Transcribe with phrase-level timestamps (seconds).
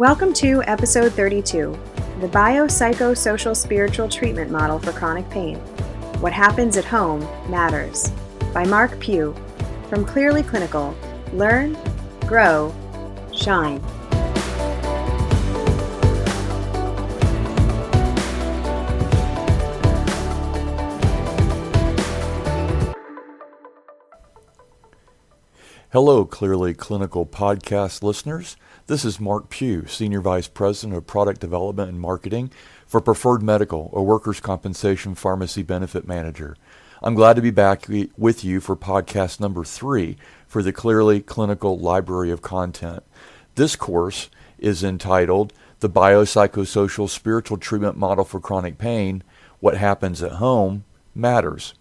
[0.00, 1.78] Welcome to episode 32
[2.20, 5.58] The Biopsychosocial Spiritual Treatment Model for Chronic Pain.
[6.22, 8.10] What Happens at Home Matters
[8.54, 9.36] by Mark Pugh
[9.90, 10.96] from Clearly Clinical.
[11.34, 11.76] Learn,
[12.26, 12.74] grow,
[13.36, 13.82] shine.
[25.92, 28.56] Hello, Clearly Clinical podcast listeners.
[28.90, 32.50] This is Mark Pugh, Senior Vice President of Product Development and Marketing
[32.88, 36.56] for Preferred Medical, a workers' compensation pharmacy benefit manager.
[37.00, 40.16] I'm glad to be back with you for podcast number three
[40.48, 43.04] for the Clearly Clinical Library of Content.
[43.54, 49.22] This course is entitled The Biopsychosocial Spiritual Treatment Model for Chronic Pain
[49.60, 50.82] What Happens at Home
[51.14, 51.74] Matters.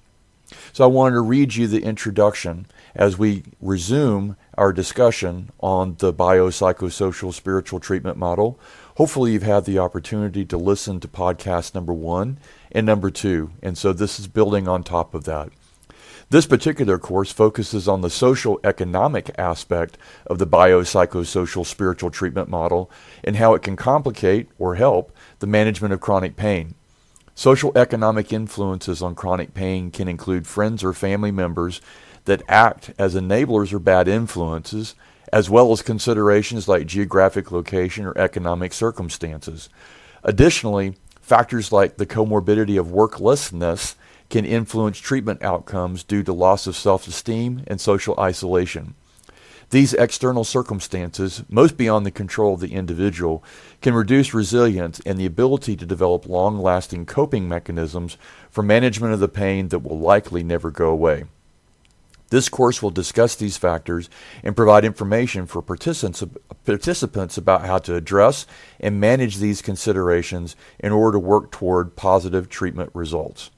[0.74, 6.14] So I wanted to read you the introduction as we resume our discussion on the
[6.14, 8.60] biopsychosocial spiritual treatment model.
[8.98, 12.38] Hopefully, you've had the opportunity to listen to podcast number one
[12.70, 15.48] and number two, and so this is building on top of that.
[16.30, 22.92] This particular course focuses on the social economic aspect of the biopsychosocial spiritual treatment model
[23.24, 26.76] and how it can complicate or help the management of chronic pain.
[27.34, 31.80] Social economic influences on chronic pain can include friends or family members
[32.26, 34.96] that act as enablers or bad influences,
[35.32, 39.70] as well as considerations like geographic location or economic circumstances.
[40.24, 43.96] Additionally, factors like the comorbidity of worklessness
[44.30, 48.96] can influence treatment outcomes due to loss of self esteem and social isolation.
[49.72, 53.44] These external circumstances, most beyond the control of the individual,
[53.82, 58.18] can reduce resilience and the ability to develop long lasting coping mechanisms
[58.50, 61.26] for management of the pain that will likely never go away.
[62.30, 64.10] This course will discuss these factors
[64.44, 68.46] and provide information for participants, about how to address
[68.80, 73.50] and manage these considerations in order to work toward positive treatment results.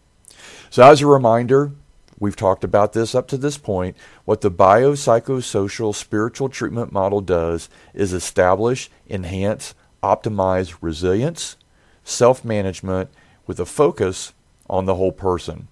[0.69, 1.73] So, as a reminder,
[2.21, 3.97] We've talked about this up to this point.
[4.25, 9.73] What the biopsychosocial spiritual treatment model does is establish, enhance,
[10.03, 11.57] optimize resilience,
[12.03, 13.09] self management
[13.47, 14.33] with a focus
[14.69, 15.67] on the whole person.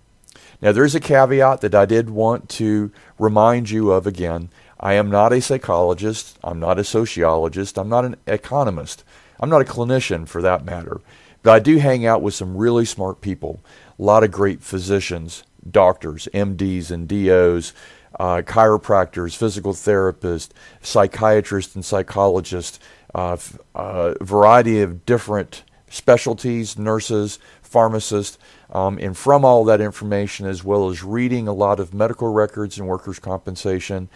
[0.62, 4.50] Now, there's a caveat that I did want to remind you of again.
[4.80, 9.04] I am not a psychologist, I'm not a sociologist, I'm not an economist,
[9.40, 11.00] I'm not a clinician for that matter.
[11.44, 13.62] But I do hang out with some really smart people,
[13.98, 17.74] a lot of great physicians, doctors, MDs and DOs,
[18.20, 20.50] uh, chiropractors, physical therapists,
[20.82, 22.80] psychiatrists and psychologists,
[23.16, 23.38] uh,
[23.76, 28.38] a uh, variety of different specialties, nurses, pharmacists,
[28.72, 32.78] um, and from all that information, as well as reading a lot of medical records
[32.78, 34.10] and workers' compensation,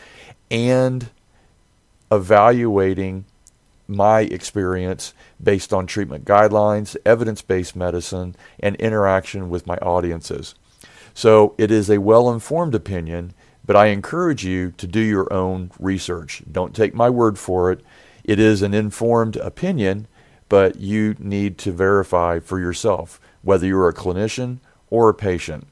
[0.51, 1.09] and
[2.11, 3.25] evaluating
[3.87, 10.55] my experience based on treatment guidelines, evidence based medicine, and interaction with my audiences.
[11.13, 13.33] So it is a well informed opinion,
[13.65, 16.43] but I encourage you to do your own research.
[16.51, 17.81] Don't take my word for it.
[18.23, 20.07] It is an informed opinion,
[20.47, 24.57] but you need to verify for yourself whether you're a clinician
[24.89, 25.67] or a patient.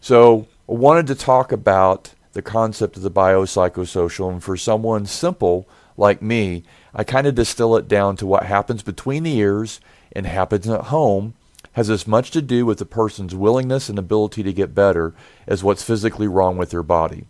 [0.00, 5.66] So I wanted to talk about the concept of the biopsychosocial, and for someone simple
[5.96, 6.62] like me,
[6.94, 9.80] I kind of distill it down to what happens between the ears
[10.12, 11.34] and happens at home
[11.72, 15.12] has as much to do with the person's willingness and ability to get better
[15.46, 17.26] as what's physically wrong with their body.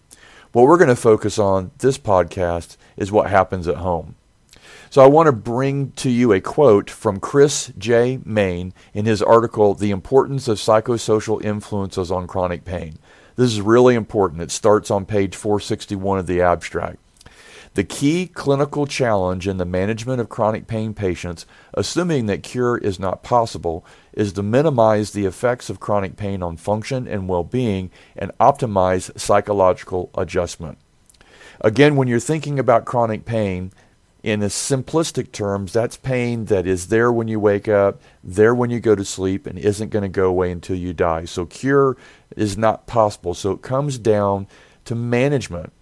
[0.53, 4.15] What we're going to focus on this podcast is what happens at home.
[4.91, 8.21] So I want to bring to you a quote from Chris J.
[8.25, 12.99] Main in his article, The Importance of Psychosocial Influences on Chronic Pain.
[13.37, 14.43] This is really important.
[14.43, 16.99] It starts on page 461 of the abstract.
[17.75, 21.45] The key clinical challenge in the management of chronic pain patients,
[21.75, 23.85] assuming that cure is not possible,
[24.15, 29.11] is to minimize the effects of chronic pain on function and well being and optimize
[29.21, 30.79] psychological adjustment.
[31.61, 33.73] Again, when you're thinking about chronic pain,
[34.23, 38.71] in a simplistic terms, that's pain that is there when you wake up, there when
[38.71, 41.25] you go to sleep, and isn't going to go away until you die.
[41.25, 41.97] So, cure
[42.37, 43.35] is not possible.
[43.35, 44.47] So, it comes down
[44.87, 45.73] to management.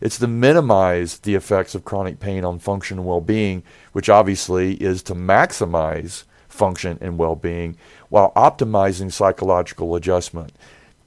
[0.00, 3.62] It's to minimize the effects of chronic pain on function and well being,
[3.92, 7.76] which obviously is to maximize function and well being
[8.08, 10.52] while optimizing psychological adjustment.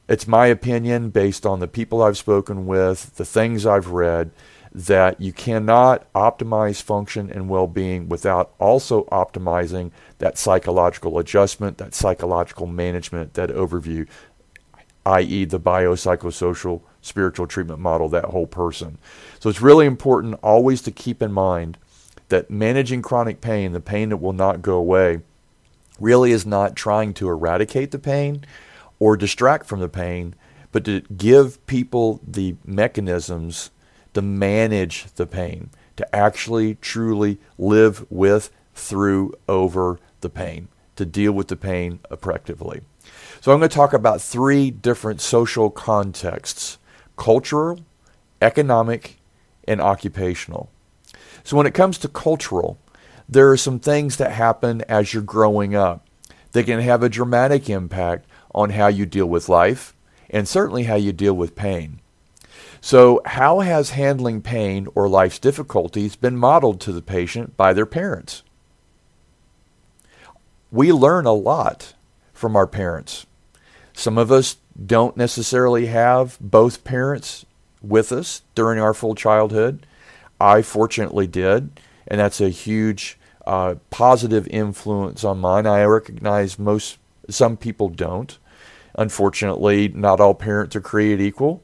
[0.10, 4.32] It's my opinion, based on the people I've spoken with, the things I've read,
[4.78, 9.90] that you cannot optimize function and well being without also optimizing
[10.20, 14.08] that psychological adjustment, that psychological management, that overview,
[15.08, 19.00] i.e., the biopsychosocial spiritual treatment model, that whole person.
[19.40, 21.80] So it's really important always to keep in mind
[22.30, 25.22] that managing chronic pain, the pain that will not go away,
[26.00, 28.46] really is not trying to eradicate the pain
[29.00, 30.36] or distract from the pain,
[30.72, 33.72] but to give people the mechanisms
[34.18, 41.32] to manage the pain, to actually truly live with, through, over the pain, to deal
[41.32, 42.82] with the pain effectively.
[43.42, 46.80] So I'm going to talk about three different social contexts
[47.16, 47.82] cultural,
[48.42, 49.20] economic,
[49.68, 50.72] and occupational.
[51.44, 52.80] So when it comes to cultural,
[53.30, 56.08] there are some things that happen as you're growing up
[56.54, 58.26] that can have a dramatic impact
[58.56, 59.94] on how you deal with life
[60.28, 62.00] and certainly how you deal with pain.
[62.82, 67.86] So, how has handling pain or life's difficulties been modeled to the patient by their
[67.86, 68.44] parents?
[70.72, 71.94] We learn a lot
[72.34, 73.26] from our parents.
[73.94, 77.46] Some of us don't necessarily have both parents
[77.82, 79.86] with us during our full childhood.
[80.40, 85.66] I fortunately did, and that's a huge uh, positive influence on mine.
[85.66, 88.38] I recognize most some people don't.
[88.96, 91.64] Unfortunately, not all parents are created equal.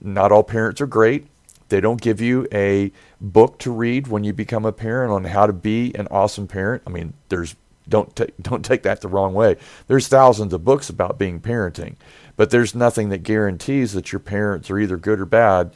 [0.00, 1.26] Not all parents are great.
[1.68, 5.46] They don't give you a book to read when you become a parent on how
[5.46, 6.82] to be an awesome parent.
[6.86, 7.54] I mean, there's
[7.88, 9.56] don't take don't take that the wrong way.
[9.86, 11.96] There's thousands of books about being parenting,
[12.36, 15.72] but there's nothing that guarantees that your parents are either good or bad.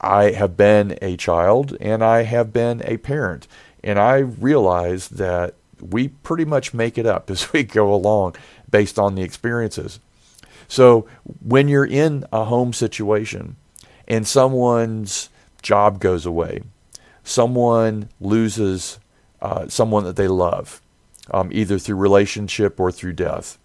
[0.00, 3.48] I have been a child and I have been a parent,
[3.82, 8.36] and I realize that we pretty much make it up as we go along
[8.70, 10.00] based on the experiences.
[10.68, 11.06] So
[11.40, 13.56] when you're in a home situation
[14.06, 15.30] and someone's
[15.62, 16.62] job goes away,
[17.24, 18.98] someone loses
[19.40, 20.82] uh, someone that they love,
[21.30, 23.58] um, either through relationship or through death.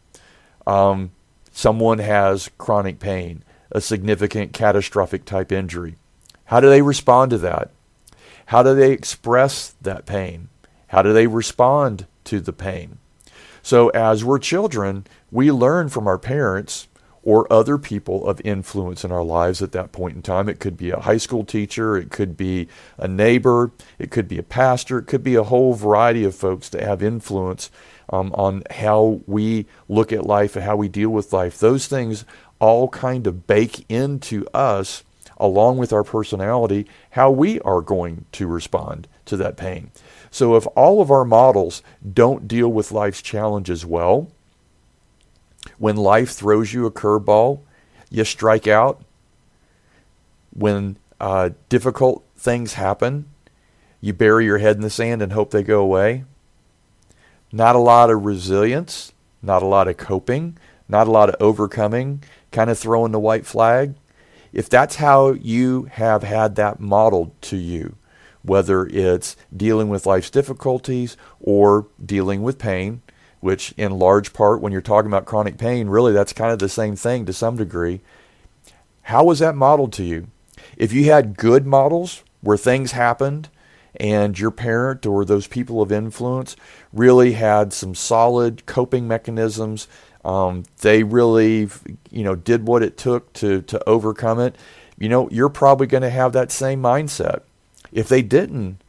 [0.66, 1.12] Um,
[1.52, 5.96] someone has chronic pain, a significant catastrophic type injury.
[6.46, 7.72] How do they respond to that?
[8.48, 10.50] How do they express that pain?
[10.88, 13.00] How do they respond to the pain?
[13.62, 16.88] So, as we're children, we learn from our parents
[17.24, 20.50] or other people of influence in our lives at that point in time.
[20.50, 22.68] It could be a high school teacher, it could be
[22.98, 26.70] a neighbor, it could be a pastor, it could be a whole variety of folks
[26.70, 27.72] that have influence
[28.10, 31.58] um, on how we look at life and how we deal with life.
[31.58, 32.26] Those things
[32.60, 35.04] all kind of bake into us,
[35.38, 39.92] along with our personality, how we are going to respond to that pain.
[40.30, 41.82] So if all of our models
[42.14, 44.32] don't deal with life's challenges well,
[45.78, 47.62] when life throws you a curveball,
[48.10, 49.04] you strike out.
[50.52, 53.26] When uh, difficult things happen,
[54.02, 56.26] you bury your head in the sand and hope they go away.
[57.52, 60.58] Not a lot of resilience, not a lot of coping,
[60.88, 63.96] not a lot of overcoming, kind of throwing the white flag.
[64.52, 67.96] If that's how you have had that modeled to you,
[68.44, 73.02] whether it's dealing with life's difficulties or dealing with pain,
[73.44, 76.70] which in large part, when you're talking about chronic pain, really that's kind of the
[76.70, 78.00] same thing to some degree.
[79.04, 80.28] How was that modeled to you?
[80.78, 83.50] If you had good models where things happened
[83.98, 86.56] and your parent or those people of influence
[86.94, 89.90] really had some solid coping mechanisms,
[90.24, 91.68] um, they really,
[92.10, 94.56] you know, did what it took to to overcome it.
[94.98, 97.42] You know, you're probably going to have that same mindset.
[97.92, 98.82] If they didn't,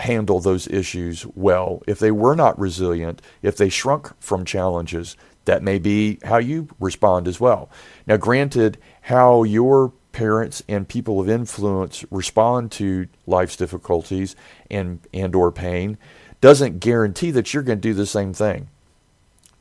[0.00, 5.62] handle those issues well, if they were not resilient, if they shrunk from challenges, that
[5.62, 7.70] may be how you respond as well.
[8.06, 14.34] Now, granted, how your parents and people of influence respond to life's difficulties
[14.70, 15.96] and and or pain
[16.40, 18.68] doesn't guarantee that you're going to do the same thing.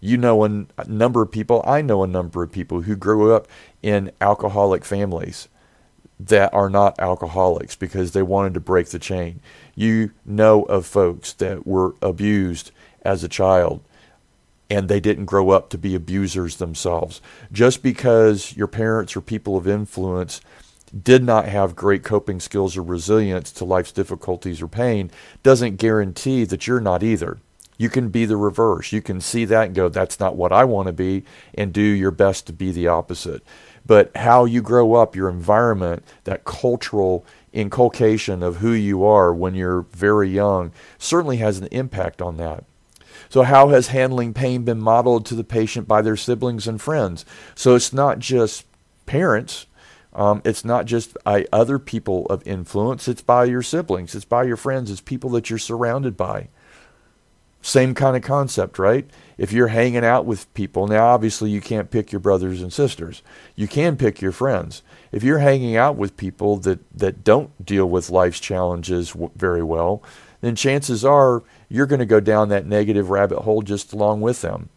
[0.02, 3.48] You know a number of people, I know a number of people who grew up
[3.84, 5.50] in alcoholic families
[6.20, 9.42] that are not alcoholics because they wanted to break the chain.
[9.80, 12.72] You know of folks that were abused
[13.02, 13.80] as a child
[14.70, 17.22] and they didn't grow up to be abusers themselves.
[17.50, 20.42] Just because your parents or people of influence
[21.02, 25.12] did not have great coping skills or resilience to life's difficulties or pain
[25.44, 27.38] doesn't guarantee that you're not either.
[27.78, 28.92] You can be the reverse.
[28.92, 31.24] You can see that and go, that's not what I want to be,
[31.56, 33.44] and do your best to be the opposite
[33.90, 39.56] but how you grow up, your environment, that cultural inculcation of who you are when
[39.56, 42.66] you're very young certainly has an impact on that.
[43.30, 47.26] So, how has handling pain been modeled to the patient by their siblings and friends?
[47.56, 48.68] So, it's not just
[49.08, 49.66] parents,
[50.14, 54.44] um, it's not just by other people of influence, it's by your siblings, it's by
[54.44, 56.50] your friends, it's people that you're surrounded by.
[57.62, 59.10] Same kind of concept, right?
[59.40, 63.24] if you're hanging out with people, now obviously you can't pick your brothers and sisters.
[63.56, 64.84] You can pick your friends.
[65.14, 69.64] If you're hanging out with people that, that don't deal with life's challenges w- very
[69.64, 70.04] well,
[70.42, 74.42] then chances are you're going to go down that negative rabbit hole just along with
[74.42, 74.68] them.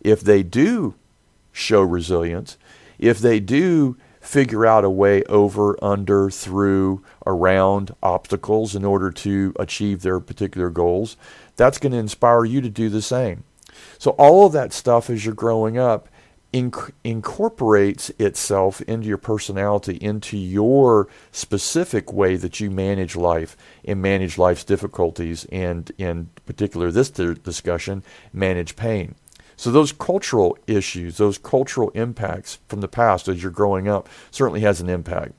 [0.00, 0.96] If they do
[1.52, 2.58] show resilience,
[2.98, 9.54] if they do figure out a way over, under, through, around obstacles in order to
[9.60, 11.16] achieve their particular goals,
[11.58, 13.44] that's going to inspire you to do the same.
[13.98, 16.08] So, all of that stuff as you're growing up
[16.52, 24.00] inc- incorporates itself into your personality, into your specific way that you manage life and
[24.00, 29.14] manage life's difficulties, and in particular, this discussion, manage pain.
[29.56, 34.60] So those cultural issues, those cultural impacts from the past as you're growing up certainly
[34.60, 35.32] has an impact.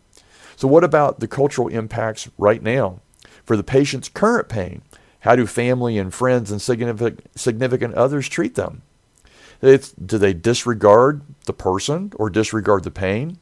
[0.57, 2.99] So what about the cultural impacts right now?
[3.45, 4.81] For the patient's current pain,
[5.21, 8.81] how do family and friends and significant, others treat them?
[9.61, 13.37] It's, do they disregard the person or disregard the pain?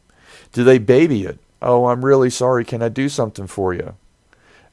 [0.51, 1.39] Do they baby it?
[1.61, 2.65] Oh, I'm really sorry.
[2.65, 3.95] Can I do something for you?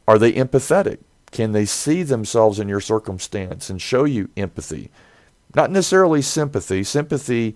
[0.09, 0.99] Are they empathetic?
[1.31, 4.91] Can they see themselves in your circumstance and show you empathy?
[5.55, 6.85] Not necessarily sympathy.
[6.85, 7.55] Sympathy,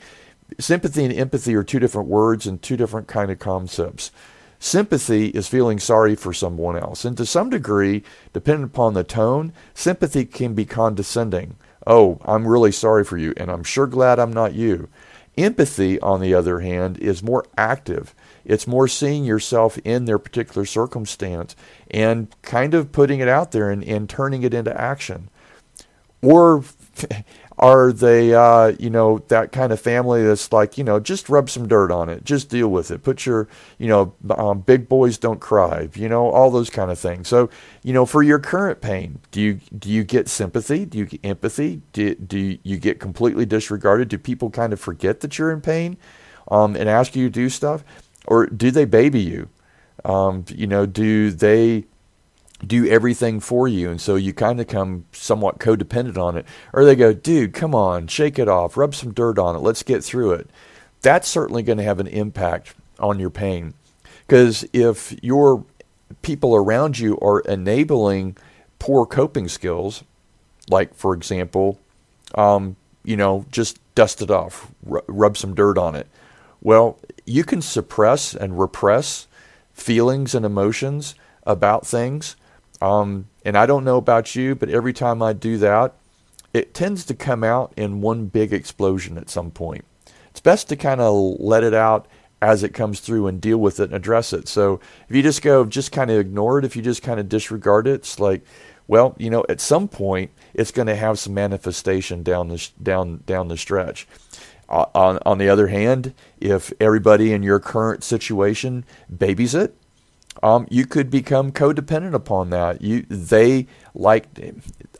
[0.59, 4.11] sympathy and empathy are two different words and two different kind of concepts.
[4.59, 7.05] Sympathy is feeling sorry for someone else.
[7.05, 11.57] And to some degree, depending upon the tone, sympathy can be condescending.
[11.87, 14.88] Oh, I'm really sorry for you, and I'm sure glad I'm not you.
[15.38, 18.15] Empathy, on the other hand, is more active.
[18.45, 21.55] It's more seeing yourself in their particular circumstance
[21.91, 25.31] and kind of putting it out there and, and turning it into action.
[26.21, 26.65] Or
[27.59, 31.50] are they, uh, you know, that kind of family that's like, you know, just rub
[31.50, 33.03] some dirt on it, just deal with it.
[33.03, 33.49] Put your,
[33.79, 37.27] you know, um, big boys don't cry, you know, all those kind of things.
[37.27, 37.50] So,
[37.83, 40.85] you know, for your current pain, do you do you get sympathy?
[40.85, 41.83] Do you get empathy?
[41.93, 44.09] Do do you get completely disregarded?
[44.09, 45.97] Do people kind of forget that you're in pain,
[46.49, 47.83] um, and ask you to do stuff,
[48.27, 49.49] or do they baby you?
[50.05, 51.87] Um, you know, do they
[52.67, 56.45] do everything for you and so you kind of come somewhat codependent on it.
[56.73, 59.83] Or they go dude come on shake it off rub some dirt on it let's
[59.83, 60.50] get through it.
[61.00, 63.75] That's certainly going to have an impact on your pain.
[64.27, 65.65] Because if your
[66.23, 68.37] people around you are enabling
[68.79, 70.03] poor coping skills
[70.69, 71.79] like for example
[72.35, 76.09] um, you know just dust it off r- rub some dirt on it.
[76.61, 79.29] Well you can suppress and repress
[79.73, 82.35] feelings and emotions about things
[82.80, 85.94] um, and I don't know about you, but every time I do that,
[86.54, 89.85] it tends to come out in one big explosion at some point.
[90.30, 92.06] It's best to kind of let it out
[92.40, 94.49] as it comes through and deal with it and address it.
[94.49, 97.28] So if you just go, just kind of ignore it, if you just kind of
[97.28, 98.42] disregard it, it's like,
[98.87, 103.23] well, you know, at some point it's going to have some manifestation down the down
[103.26, 104.06] down the stretch.
[104.68, 109.75] On on the other hand, if everybody in your current situation babies it,
[110.42, 112.83] um, you could become codependent upon that.
[112.83, 114.26] You they like.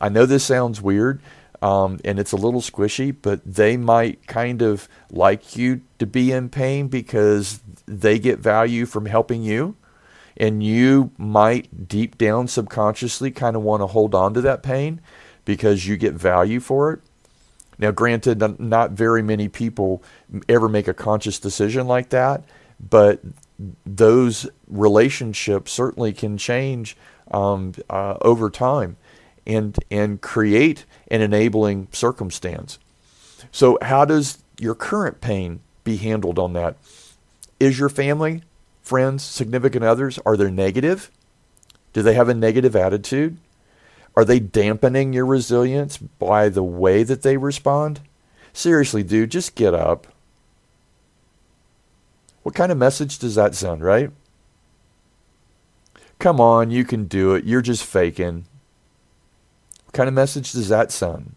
[0.01, 1.21] I know this sounds weird,
[1.61, 6.31] um, and it's a little squishy, but they might kind of like you to be
[6.31, 9.75] in pain because they get value from helping you,
[10.35, 15.01] and you might deep down subconsciously kind of want to hold on to that pain
[15.45, 16.99] because you get value for it.
[17.77, 20.03] Now, granted, not very many people
[20.49, 22.43] ever make a conscious decision like that,
[22.77, 23.21] but
[23.85, 26.95] those relationships certainly can change
[27.31, 28.97] um, uh, over time
[29.45, 32.79] and and create an enabling circumstance.
[33.51, 36.77] So how does your current pain be handled on that?
[37.59, 38.43] Is your family,
[38.81, 41.11] friends, significant others are they negative?
[41.93, 43.37] Do they have a negative attitude?
[44.15, 48.01] Are they dampening your resilience by the way that they respond?
[48.53, 50.07] Seriously, dude, just get up.
[52.49, 54.09] What kind of message does that sound, right?
[56.17, 57.45] Come on, you can do it.
[57.45, 58.45] You're just faking.
[59.85, 61.35] What kind of message does that sound?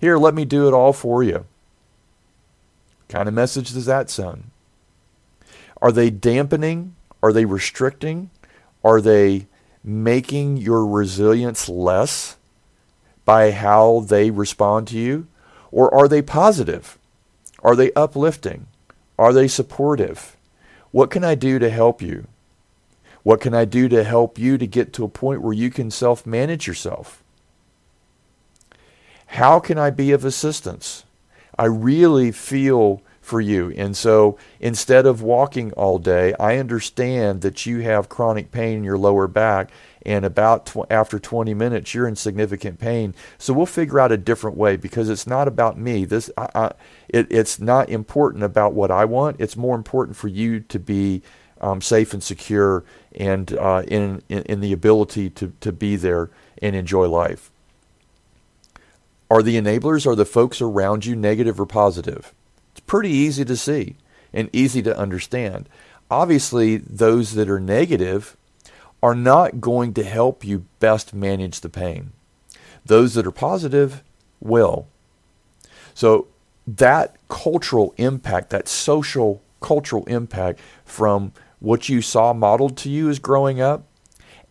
[0.00, 1.44] Here, let me do it all for you.
[1.44, 4.44] What kind of message does that sound?
[5.82, 6.96] Are they dampening?
[7.22, 8.30] Are they restricting?
[8.82, 9.48] Are they
[9.84, 12.38] making your resilience less
[13.26, 15.26] by how they respond to you?
[15.70, 16.96] Or are they positive?
[17.62, 18.68] Are they uplifting?
[19.18, 20.36] Are they supportive?
[20.90, 22.26] What can I do to help you?
[23.22, 25.90] What can I do to help you to get to a point where you can
[25.90, 27.22] self manage yourself?
[29.26, 31.04] How can I be of assistance?
[31.58, 33.72] I really feel for you.
[33.76, 38.84] And so instead of walking all day, I understand that you have chronic pain in
[38.84, 39.70] your lower back
[40.06, 44.16] and about tw- after 20 minutes you're in significant pain so we'll figure out a
[44.16, 46.72] different way because it's not about me this I, I,
[47.08, 51.22] it, it's not important about what i want it's more important for you to be
[51.60, 52.84] um, safe and secure
[53.14, 57.50] and uh, in, in, in the ability to, to be there and enjoy life.
[59.30, 62.32] Are the enablers, are the folks around you negative or positive?
[62.72, 63.96] It's pretty easy to see
[64.32, 65.68] and easy to understand.
[66.10, 68.36] Obviously, those that are negative
[69.02, 72.12] are not going to help you best manage the pain.
[72.84, 74.02] Those that are positive
[74.40, 74.86] will.
[75.94, 76.28] So,
[76.66, 83.18] that cultural impact, that social cultural impact from what you saw modeled to you as
[83.18, 83.84] growing up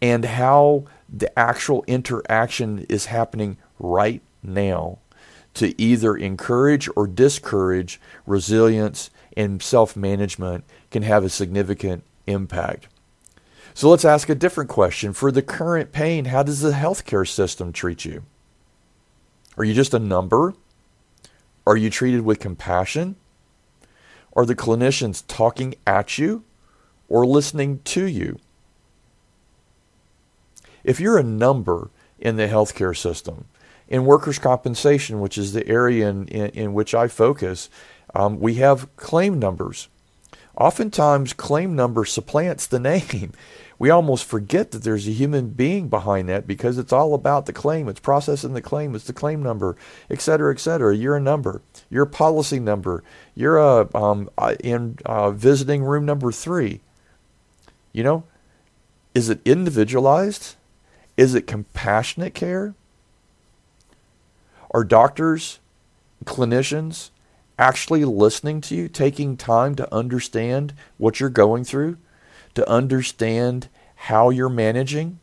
[0.02, 4.98] and how the actual interaction is happening right now
[5.54, 12.88] to either encourage or discourage resilience and self management can have a significant impact.
[13.76, 15.12] So let's ask a different question.
[15.12, 18.24] For the current pain, how does the healthcare system treat you?
[19.58, 20.54] Are you just a number?
[21.68, 23.18] Are you treated with compassion?
[24.34, 26.46] Are the clinicians talking at you
[27.10, 28.40] or listening to you?
[30.86, 33.44] If you're a number in the healthcare system,
[33.90, 37.70] in workers' compensation, which is the area in, in, in which I focus,
[38.14, 39.90] um, we have claim numbers.
[40.58, 42.80] Oftentimes, claim number supplants the
[43.12, 43.34] name.
[43.78, 47.54] We almost forget that there's a human being behind that because it's all about the
[47.54, 47.90] claim.
[47.90, 48.96] It's processing the claim.
[48.96, 49.76] It's the claim number,
[50.10, 50.96] et cetera, et cetera.
[50.96, 51.62] You're a number.
[51.90, 53.04] You're a policy number.
[53.36, 56.80] You're a, um, uh, in uh, visiting room number three.
[57.92, 58.24] You know,
[59.14, 60.56] is it individualized?
[61.18, 62.76] Is it compassionate care?
[64.72, 65.60] Are doctors,
[66.26, 67.10] clinicians
[67.58, 71.98] actually listening to you, taking time to understand what you're going through,
[72.56, 75.20] to understand how you're managing,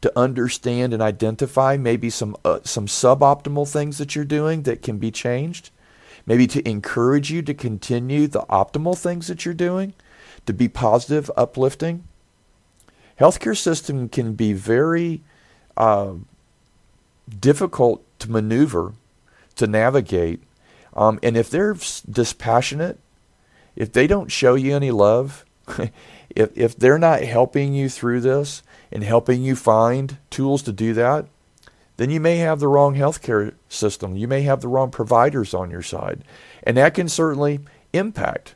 [0.00, 4.98] to understand and identify maybe some uh, some suboptimal things that you're doing that can
[4.98, 5.70] be changed,
[6.26, 9.94] maybe to encourage you to continue the optimal things that you're doing,
[10.46, 12.04] to be positive, uplifting.
[13.20, 15.22] Healthcare system can be very
[15.76, 16.14] uh,
[17.40, 18.94] difficult to maneuver,
[19.56, 20.42] to navigate.
[20.94, 21.76] Um, and if they're
[22.10, 22.98] dispassionate,
[23.76, 25.44] if they don't show you any love,
[26.34, 30.94] if, if they're not helping you through this and helping you find tools to do
[30.94, 31.26] that,
[31.96, 34.16] then you may have the wrong healthcare system.
[34.16, 36.22] You may have the wrong providers on your side.
[36.62, 37.60] And that can certainly
[37.92, 38.54] impact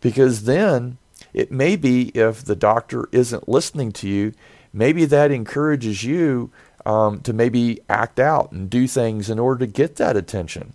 [0.00, 0.98] because then
[1.34, 4.32] it may be if the doctor isn't listening to you,
[4.72, 6.50] maybe that encourages you
[6.86, 10.72] um, to maybe act out and do things in order to get that attention.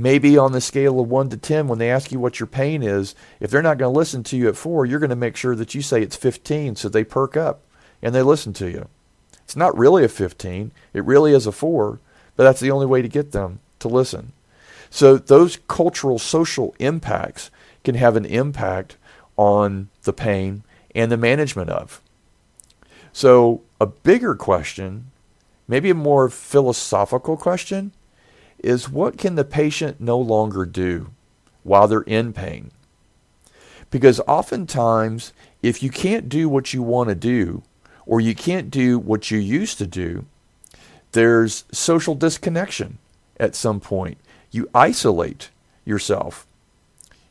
[0.00, 2.82] Maybe on the scale of 1 to 10, when they ask you what your pain
[2.82, 5.36] is, if they're not going to listen to you at 4, you're going to make
[5.36, 7.60] sure that you say it's 15 so they perk up
[8.00, 8.88] and they listen to you.
[9.44, 12.00] It's not really a 15, it really is a 4,
[12.34, 14.32] but that's the only way to get them to listen.
[14.88, 17.50] So those cultural, social impacts
[17.84, 18.96] can have an impact
[19.36, 22.00] on the pain and the management of.
[23.12, 25.10] So, a bigger question,
[25.68, 27.92] maybe a more philosophical question,
[28.62, 31.10] is what can the patient no longer do
[31.62, 32.70] while they're in pain?
[33.90, 37.62] Because oftentimes, if you can't do what you want to do,
[38.06, 40.24] or you can't do what you used to do,
[41.12, 42.98] there's social disconnection
[43.38, 44.18] at some point.
[44.50, 45.50] You isolate
[45.84, 46.46] yourself.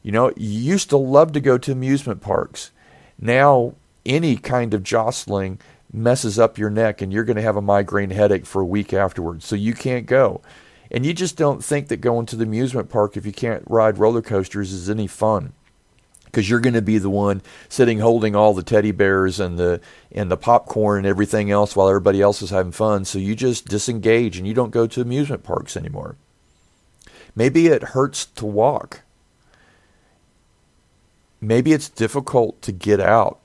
[0.04, 2.72] You know, you used to love to go to amusement parks.
[3.20, 5.60] Now any kind of jostling
[5.92, 8.94] messes up your neck and you're going to have a migraine headache for a week
[8.94, 9.46] afterwards.
[9.46, 10.42] So you can't go.
[10.92, 13.98] And you just don't think that going to the amusement park if you can't ride
[13.98, 15.54] roller coasters is any fun.
[16.26, 19.82] Because you're going to be the one sitting holding all the teddy bears and the
[20.12, 23.06] and the popcorn and everything else while everybody else is having fun.
[23.06, 26.18] So you just disengage and you don't go to amusement parks anymore.
[27.36, 29.02] Maybe it hurts to walk.
[31.42, 33.40] Maybe it's difficult to get out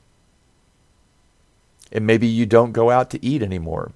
[1.95, 3.93] and maybe you don't go out to eat anymore.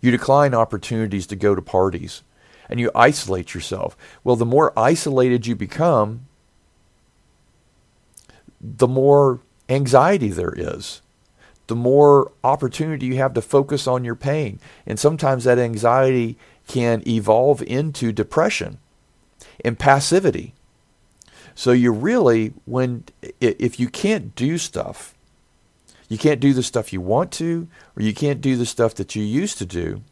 [0.00, 2.22] You decline opportunities to go to parties
[2.68, 3.96] and you isolate yourself.
[4.24, 6.26] Well, the more isolated you become,
[8.60, 11.02] the more anxiety there is,
[11.66, 14.58] the more opportunity you have to focus on your pain.
[14.86, 18.78] And sometimes that anxiety can evolve into depression
[19.64, 20.54] and passivity.
[21.54, 23.04] So you really, when
[23.40, 25.14] if you can't do stuff
[26.08, 29.14] you can't do the stuff you want to, or you can't do the stuff that
[29.14, 30.02] you used to do.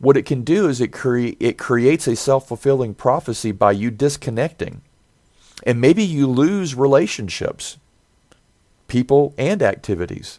[0.00, 3.90] What it can do is it, cre- it creates a self fulfilling prophecy by you
[3.90, 4.82] disconnecting.
[5.64, 7.78] And maybe you lose relationships,
[8.86, 10.38] people, and activities.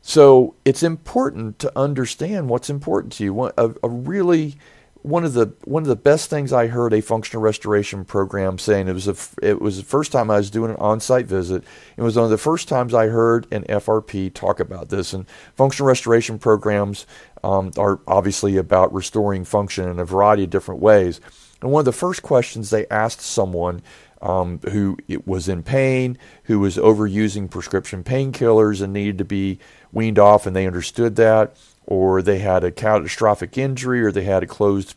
[0.00, 3.44] So it's important to understand what's important to you.
[3.44, 4.56] A, a really
[5.02, 8.88] one of the one of the best things I heard a functional restoration program saying.
[8.88, 11.62] It was a, it was the first time I was doing an on-site visit.
[11.96, 15.12] It was one of the first times I heard an FRP talk about this.
[15.12, 17.06] And functional restoration programs
[17.42, 21.20] um, are obviously about restoring function in a variety of different ways.
[21.60, 23.82] And one of the first questions they asked someone
[24.20, 24.96] um, who
[25.26, 29.58] was in pain, who was overusing prescription painkillers and needed to be
[29.92, 34.42] weaned off, and they understood that, or they had a catastrophic injury, or they had
[34.42, 34.94] a closed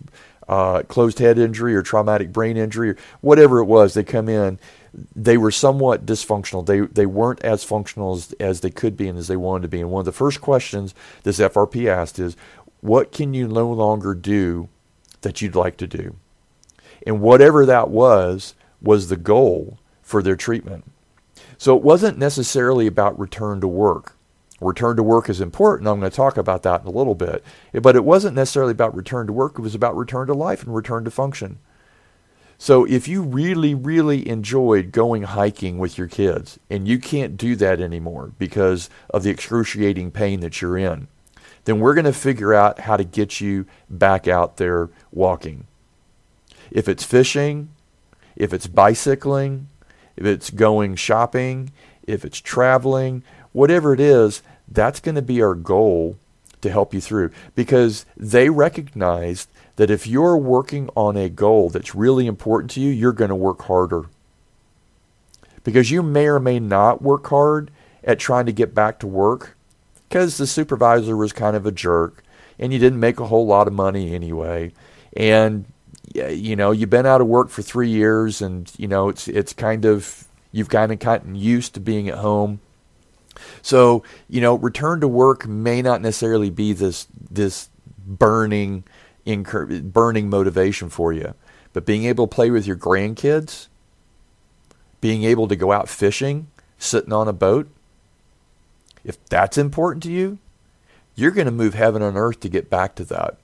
[0.47, 3.93] uh, closed head injury or traumatic brain injury, or whatever it was.
[3.93, 4.59] They come in,
[5.15, 6.65] they were somewhat dysfunctional.
[6.65, 9.67] They they weren't as functional as, as they could be and as they wanted to
[9.69, 9.81] be.
[9.81, 12.35] And one of the first questions this FRP asked is,
[12.81, 14.69] "What can you no longer do
[15.21, 16.15] that you'd like to do?"
[17.05, 20.83] And whatever that was, was the goal for their treatment.
[21.57, 24.15] So it wasn't necessarily about return to work.
[24.59, 25.87] Return to work is important.
[25.87, 27.43] I'm going to talk about that in a little bit.
[27.73, 29.57] But it wasn't necessarily about return to work.
[29.57, 31.57] It was about return to life and return to function.
[32.61, 37.55] So if you really, really enjoyed going hiking with your kids and you can't do
[37.55, 41.07] that anymore because of the excruciating pain that you're in,
[41.65, 45.65] then we're going to figure out how to get you back out there walking.
[46.69, 47.69] If it's fishing,
[48.35, 49.67] if it's bicycling,
[50.15, 51.71] if it's going shopping,
[52.03, 56.15] if it's traveling, whatever it is, that's going to be our goal
[56.61, 61.95] to help you through because they recognized that if you're working on a goal that's
[61.95, 64.05] really important to you, you're going to work harder.
[65.63, 67.71] Because you may or may not work hard
[68.03, 69.55] at trying to get back to work
[70.09, 72.23] because the supervisor was kind of a jerk
[72.59, 74.71] and you didn't make a whole lot of money anyway.
[75.15, 75.65] And
[76.13, 79.53] you know, you've been out of work for three years, and you know it's it's
[79.53, 82.59] kind of you've kind of gotten used to being at home.
[83.61, 87.69] So you know, return to work may not necessarily be this this
[88.05, 88.83] burning
[89.31, 91.33] incur- burning motivation for you,
[91.73, 93.67] but being able to play with your grandkids,
[94.99, 97.69] being able to go out fishing, sitting on a boat,
[99.03, 100.37] if that's important to you,
[101.15, 103.37] you're going to move heaven and earth to get back to that.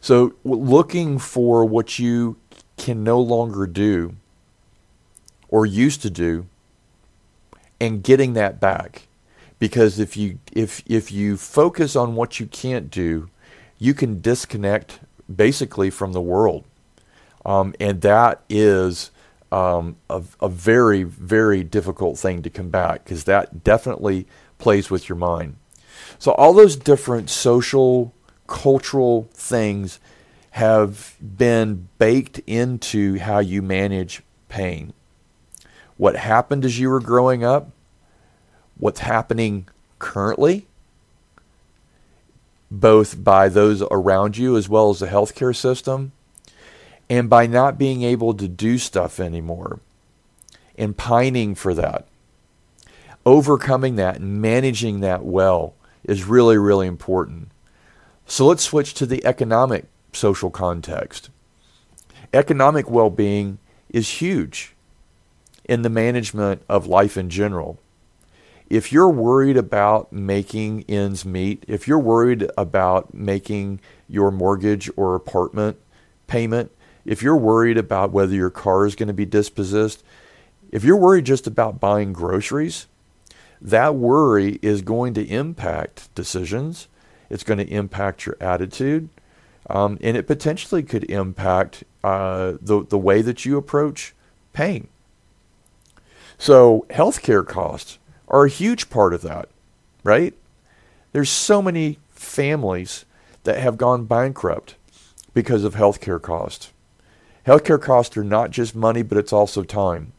[0.00, 2.36] So, looking for what you
[2.76, 4.14] can no longer do
[5.48, 6.46] or used to do
[7.80, 9.08] and getting that back
[9.58, 13.28] because if you if if you focus on what you can't do
[13.78, 15.00] you can disconnect
[15.34, 16.64] basically from the world
[17.44, 19.10] um, and that is
[19.50, 24.26] um, a, a very very difficult thing to combat because that definitely
[24.58, 25.56] plays with your mind
[26.18, 28.14] so all those different social
[28.46, 30.00] cultural things
[30.58, 34.92] have been baked into how you manage pain.
[35.96, 37.70] What happened as you were growing up,
[38.76, 40.66] what's happening currently,
[42.70, 46.12] both by those around you as well as the healthcare system,
[47.08, 49.80] and by not being able to do stuff anymore
[50.76, 52.06] and pining for that.
[53.24, 57.50] Overcoming that and managing that well is really, really important.
[58.26, 61.30] So let's switch to the economic social context.
[62.32, 64.74] Economic well being is huge
[65.64, 67.78] in the management of life in general.
[68.68, 75.14] If you're worried about making ends meet, if you're worried about making your mortgage or
[75.14, 75.78] apartment
[76.26, 76.70] payment,
[77.04, 80.04] if you're worried about whether your car is going to be dispossessed,
[80.70, 82.86] if you're worried just about buying groceries,
[83.60, 86.88] that worry is going to impact decisions
[87.30, 89.08] it's going to impact your attitude,
[89.68, 94.14] um, and it potentially could impact uh, the the way that you approach
[94.52, 94.88] pain.
[96.38, 99.48] So, healthcare costs are a huge part of that,
[100.04, 100.34] right?
[101.12, 103.04] There's so many families
[103.44, 104.76] that have gone bankrupt
[105.34, 106.72] because of healthcare costs.
[107.46, 110.12] Healthcare costs are not just money, but it's also time.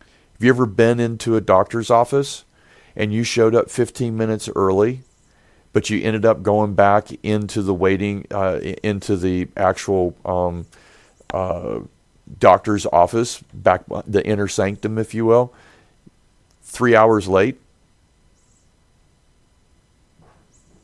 [0.00, 2.44] Have you ever been into a doctor's office
[2.94, 5.02] and you showed up 15 minutes early
[5.76, 10.64] but you ended up going back into the waiting uh, into the actual um,
[11.34, 11.80] uh,
[12.38, 15.52] doctor's office, back the inner sanctum, if you will,
[16.66, 17.58] three hours late.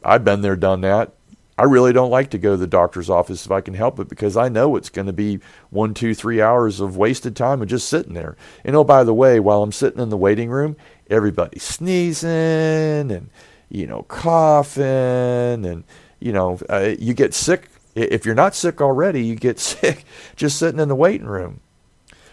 [0.05, 1.13] I've been there, done that.
[1.59, 4.09] I really don't like to go to the doctor's office if I can help it
[4.09, 7.69] because I know it's going to be one, two, three hours of wasted time of
[7.69, 8.37] just sitting there.
[8.65, 10.77] And oh, by the way, while I'm sitting in the waiting room,
[11.11, 13.29] everybody's sneezing and
[13.73, 15.85] you know, coughing and,
[16.21, 17.71] you know, uh, you get sick.
[17.95, 20.05] If you're not sick already, you get sick
[20.37, 21.61] just sitting in the waiting room.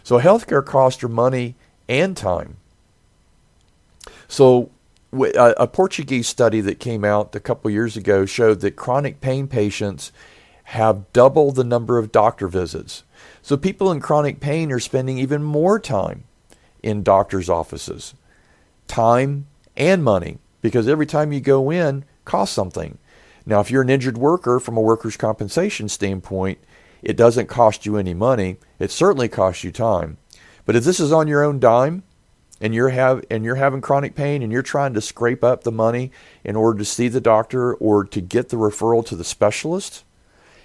[0.03, 1.55] So healthcare costs are money
[1.87, 2.57] and time.
[4.29, 4.69] So
[5.11, 10.11] a Portuguese study that came out a couple years ago showed that chronic pain patients
[10.65, 13.03] have double the number of doctor visits.
[13.41, 16.25] So people in chronic pain are spending even more time
[16.83, 18.13] in doctor's offices.
[18.87, 22.99] Time and money because every time you go in costs something.
[23.47, 26.59] Now, if you're an injured worker from a workers' compensation standpoint,
[27.01, 28.57] it doesn't cost you any money.
[28.77, 30.17] It certainly costs you time.
[30.67, 32.03] But if this is on your own dime
[32.61, 35.71] and you're have and you're having chronic pain and you're trying to scrape up the
[35.71, 36.11] money
[36.43, 40.03] in order to see the doctor or to get the referral to the specialist,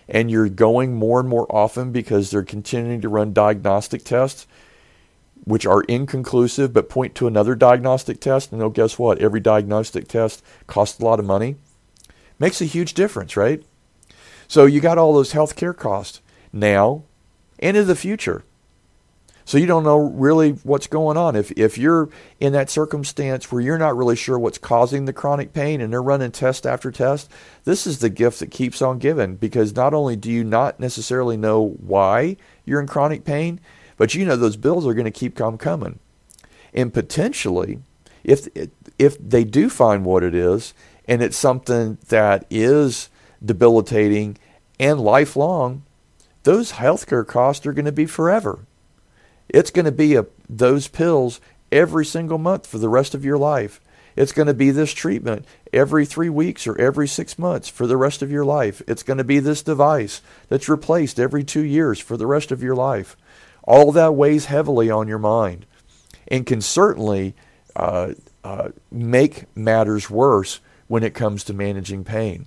[0.09, 4.47] and you're going more and more often because they're continuing to run diagnostic tests
[5.45, 9.19] which are inconclusive but point to another diagnostic test and oh guess what?
[9.19, 11.57] Every diagnostic test costs a lot of money.
[12.39, 13.63] Makes a huge difference right?
[14.49, 16.21] So you got all those healthcare costs
[16.53, 17.05] now
[17.59, 18.45] and in the future
[19.45, 21.37] so you don't know really what's going on.
[21.37, 22.09] If if you're
[22.41, 26.03] in that circumstance where you're not really sure what's causing the chronic pain and they're
[26.03, 27.31] running test after test,
[27.65, 31.37] this is the gift that keeps on giving because not only do you not necessarily
[31.37, 33.61] know why you're in chronic pain,
[33.97, 35.99] but you know those bills are going to keep on coming.
[36.73, 37.81] And potentially
[38.25, 38.49] if
[38.99, 40.73] if they do find what it is
[41.07, 43.11] and it's something that is
[43.45, 44.39] debilitating
[44.81, 45.83] and lifelong,
[46.45, 48.61] those healthcare costs are going to be forever.
[49.49, 53.39] It's going to be a, those pills every single month for the rest of your
[53.39, 53.81] life.
[54.17, 57.97] It's going to be this treatment every three weeks or every six months for the
[57.97, 58.81] rest of your life.
[58.87, 62.63] It's going to be this device that's replaced every two years for the rest of
[62.63, 63.17] your life.
[63.65, 65.67] All that weighs heavily on your mind
[66.29, 67.35] and can certainly
[67.75, 72.47] uh, uh, make matters worse when it comes to managing pain.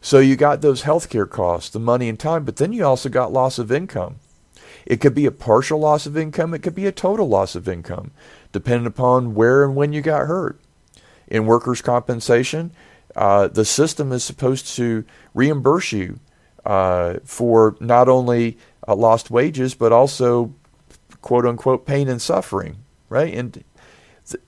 [0.00, 3.32] So you got those healthcare costs, the money and time, but then you also got
[3.32, 4.16] loss of income.
[4.86, 7.68] It could be a partial loss of income, it could be a total loss of
[7.68, 8.10] income,
[8.52, 10.60] depending upon where and when you got hurt.
[11.28, 12.72] In workers' compensation,
[13.14, 15.04] uh, the system is supposed to
[15.34, 16.18] reimburse you
[16.64, 20.54] uh, for not only uh, lost wages, but also
[21.22, 22.78] quote unquote pain and suffering,
[23.08, 23.32] right?
[23.32, 23.64] And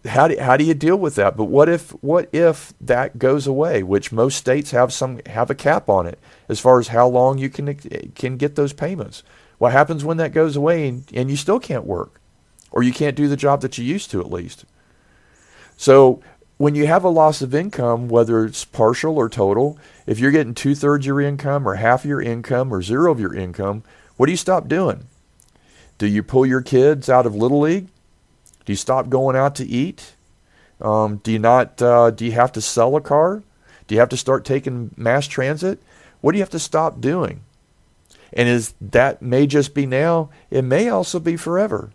[0.04, 1.36] how do, how do you deal with that?
[1.36, 3.82] But what if what if that goes away?
[3.82, 7.38] Which most states have some have a cap on it as far as how long
[7.38, 7.74] you can
[8.14, 9.22] can get those payments.
[9.62, 12.20] What happens when that goes away and, and you still can't work?
[12.72, 14.64] Or you can't do the job that you used to, at least.
[15.76, 16.20] So,
[16.58, 20.52] when you have a loss of income, whether it's partial or total, if you're getting
[20.52, 23.84] two thirds your income or half your income or zero of your income,
[24.16, 25.06] what do you stop doing?
[25.96, 27.86] Do you pull your kids out of Little League?
[28.64, 30.16] Do you stop going out to eat?
[30.80, 31.80] Um, do you not?
[31.80, 33.44] Uh, do you have to sell a car?
[33.86, 35.80] Do you have to start taking mass transit?
[36.20, 37.42] What do you have to stop doing?
[38.32, 41.92] And is that may just be now, it may also be forever.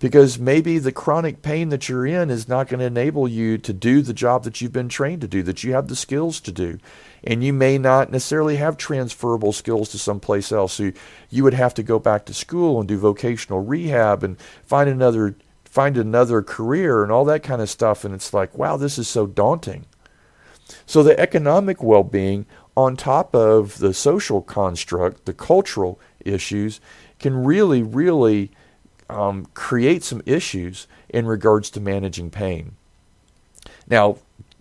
[0.00, 3.72] Because maybe the chronic pain that you're in is not going to enable you to
[3.72, 6.52] do the job that you've been trained to do, that you have the skills to
[6.52, 6.78] do.
[7.24, 10.74] And you may not necessarily have transferable skills to someplace else.
[10.74, 10.92] So you,
[11.30, 15.34] you would have to go back to school and do vocational rehab and find another
[15.64, 18.04] find another career and all that kind of stuff.
[18.04, 19.84] And it's like, wow, this is so daunting.
[20.86, 22.46] So the economic well being
[22.78, 26.80] on top of the social construct, the cultural issues,
[27.18, 28.52] can really, really
[29.10, 32.76] um, create some issues in regards to managing pain.
[33.88, 34.18] Now,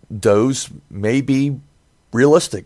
[0.09, 1.59] those may be
[2.11, 2.65] realistic,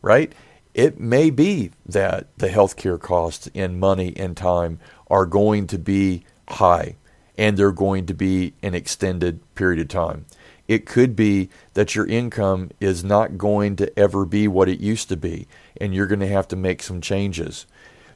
[0.00, 0.32] right?
[0.74, 4.78] It may be that the healthcare costs in money and time
[5.10, 6.94] are going to be high
[7.36, 10.26] and they're going to be an extended period of time.
[10.66, 15.08] It could be that your income is not going to ever be what it used
[15.10, 15.46] to be,
[15.78, 17.66] and you're going to have to make some changes.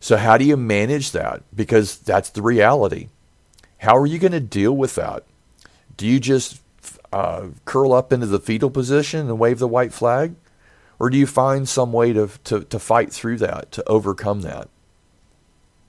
[0.01, 1.43] So, how do you manage that?
[1.55, 3.09] Because that's the reality.
[3.79, 5.25] How are you going to deal with that?
[5.97, 6.63] Do you just
[7.13, 10.35] uh, curl up into the fetal position and wave the white flag?
[10.99, 14.69] Or do you find some way to, to, to fight through that, to overcome that?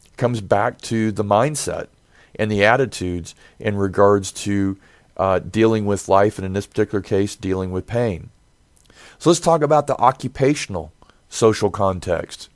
[0.05, 1.87] It comes back to the mindset
[2.35, 4.77] and the attitudes in regards to
[5.19, 8.29] uh, dealing with life, and in this particular case, dealing with pain.
[9.19, 10.93] So let's talk about the occupational
[11.27, 12.49] social context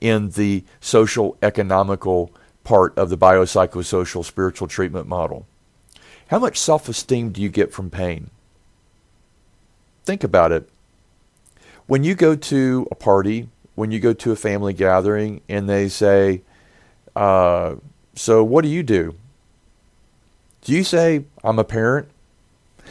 [0.00, 2.30] in the social economical
[2.62, 5.46] part of the biopsychosocial spiritual treatment model.
[6.28, 8.30] How much self esteem do you get from pain?
[10.04, 10.68] Think about it.
[11.86, 15.88] When you go to a party, when you go to a family gathering, and they
[15.88, 16.42] say,
[17.16, 17.76] uh,
[18.14, 19.16] So what do you do?
[20.62, 22.08] Do you say, I'm a parent?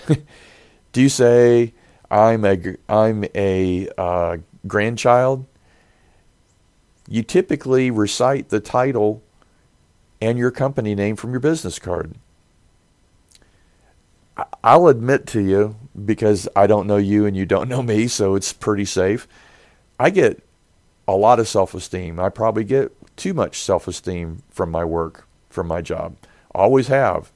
[0.92, 1.74] Do you say,
[2.10, 5.46] I'm a, I'm a uh, grandchild?
[7.08, 9.24] You typically recite the title
[10.22, 12.16] and your company name from your business card.
[14.64, 18.36] I'll admit to you, because I don't know you and you don't know me, so
[18.36, 19.28] it's pretty safe.
[20.00, 20.44] I get
[21.08, 22.20] a lot of self esteem.
[22.20, 26.16] I probably get too much self esteem from my work, from my job.
[26.54, 27.32] Always have.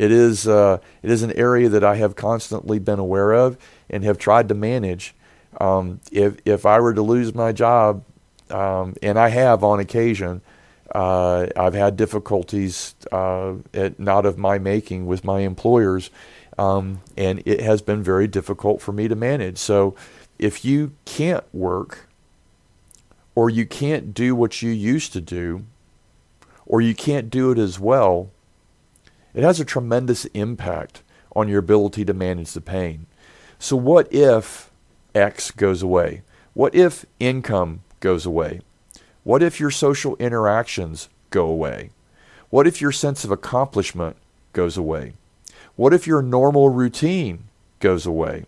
[0.00, 3.58] It is, uh, it is an area that I have constantly been aware of
[3.90, 5.14] and have tried to manage.
[5.60, 8.02] Um, if, if I were to lose my job,
[8.48, 10.40] um, and I have on occasion,
[10.94, 16.08] uh, I've had difficulties uh, at, not of my making with my employers,
[16.56, 19.58] um, and it has been very difficult for me to manage.
[19.58, 19.94] So,
[20.38, 22.08] if you can't work,
[23.34, 25.66] or you can't do what you used to do,
[26.64, 28.30] or you can't do it as well,
[29.34, 31.02] it has a tremendous impact
[31.34, 33.06] on your ability to manage the pain.
[33.58, 34.70] So, what if
[35.14, 36.22] X goes away?
[36.54, 38.60] What if income goes away?
[39.22, 41.90] What if your social interactions go away?
[42.48, 44.16] What if your sense of accomplishment
[44.52, 45.12] goes away?
[45.76, 47.44] What if your normal routine
[47.78, 48.44] goes away?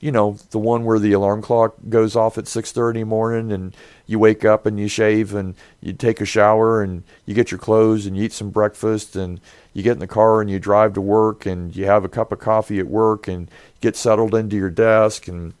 [0.00, 3.52] You know, the one where the alarm clock goes off at 6:30 in the morning
[3.52, 7.50] and you wake up and you shave and you take a shower and you get
[7.50, 9.40] your clothes and you eat some breakfast and
[9.74, 12.32] you get in the car and you drive to work and you have a cup
[12.32, 15.52] of coffee at work and get settled into your desk and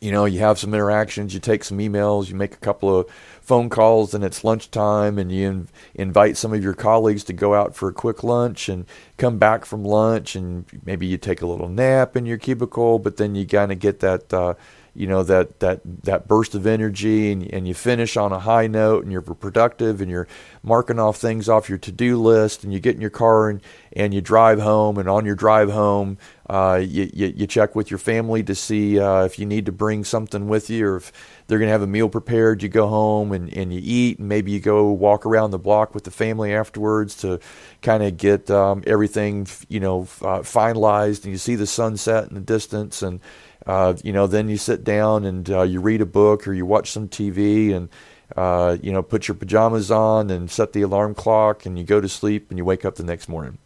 [0.00, 3.10] you know, you have some interactions, you take some emails, you make a couple of
[3.50, 7.52] phone calls, and it's lunchtime, and you in, invite some of your colleagues to go
[7.52, 8.86] out for a quick lunch and
[9.16, 13.16] come back from lunch, and maybe you take a little nap in your cubicle, but
[13.16, 14.32] then you kind of get that.
[14.32, 14.54] Uh,
[14.94, 18.66] you know that that that burst of energy and, and you finish on a high
[18.66, 20.28] note and you're productive and you're
[20.62, 23.60] marking off things off your to-do list and you get in your car and,
[23.92, 26.18] and you drive home and on your drive home
[26.50, 29.70] uh, you, you, you, check with your family to see uh, if you need to
[29.70, 31.12] bring something with you or if
[31.46, 32.60] they're going to have a meal prepared.
[32.60, 35.94] You go home and, and you eat, and maybe you go walk around the block
[35.94, 37.38] with the family afterwards to
[37.82, 41.22] kind of get um, everything, you know, uh, finalized.
[41.22, 43.20] And you see the sunset in the distance, and
[43.66, 46.66] uh, you know, then you sit down and uh, you read a book or you
[46.66, 47.88] watch some TV and.
[48.36, 52.00] Uh, you know, put your pajamas on and set the alarm clock, and you go
[52.00, 53.58] to sleep, and you wake up the next morning.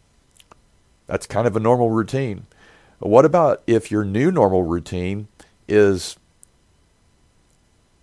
[1.05, 2.47] That's kind of a normal routine
[2.99, 5.27] what about if your new normal routine
[5.67, 6.17] is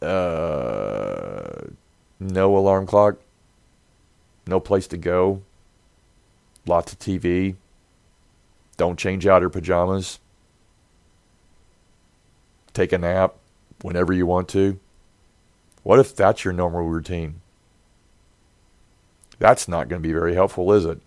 [0.00, 1.66] uh,
[2.20, 3.16] no alarm clock,
[4.46, 5.42] no place to go,
[6.66, 7.56] lots of TV,
[8.76, 10.18] don't change out your pajamas,
[12.74, 13.34] take a nap
[13.82, 14.78] whenever you want to?
[15.82, 17.40] What if that's your normal routine?
[19.38, 21.00] That's not going to be very helpful, is it?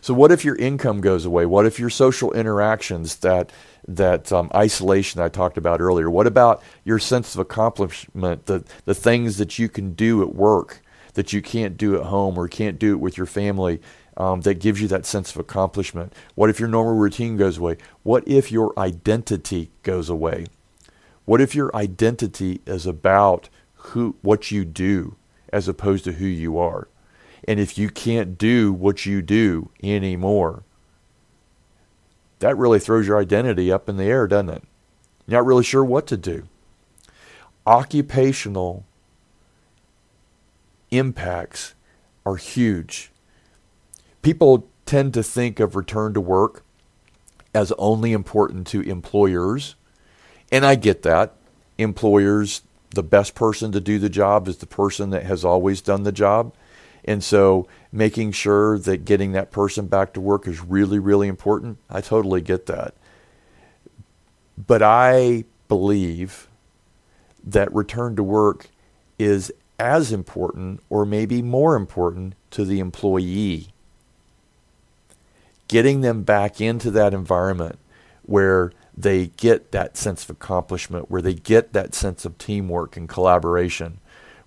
[0.00, 1.46] So what if your income goes away?
[1.46, 3.50] What if your social interactions, that
[3.86, 6.10] that um, isolation I talked about earlier?
[6.10, 10.80] What about your sense of accomplishment, the the things that you can do at work
[11.14, 13.80] that you can't do at home or can't do it with your family?
[14.18, 16.10] Um, that gives you that sense of accomplishment.
[16.36, 17.76] What if your normal routine goes away?
[18.02, 20.46] What if your identity goes away?
[21.26, 25.16] What if your identity is about who, what you do,
[25.52, 26.88] as opposed to who you are?
[27.46, 30.62] And if you can't do what you do anymore,
[32.38, 34.62] that really throws your identity up in the air, doesn't it?
[35.26, 36.48] You're not really sure what to do.
[37.66, 38.84] Occupational
[40.90, 41.74] impacts
[42.24, 43.10] are huge.
[44.22, 46.64] People tend to think of return to work
[47.54, 49.74] as only important to employers.
[50.50, 51.34] And I get that.
[51.78, 56.04] Employers, the best person to do the job is the person that has always done
[56.04, 56.54] the job.
[57.04, 61.78] And so making sure that getting that person back to work is really, really important.
[61.88, 62.94] I totally get that.
[64.58, 66.48] But I believe
[67.44, 68.68] that return to work
[69.18, 73.68] is as important or maybe more important to the employee.
[75.68, 77.78] Getting them back into that environment
[78.22, 83.08] where they get that sense of accomplishment, where they get that sense of teamwork and
[83.08, 83.98] collaboration,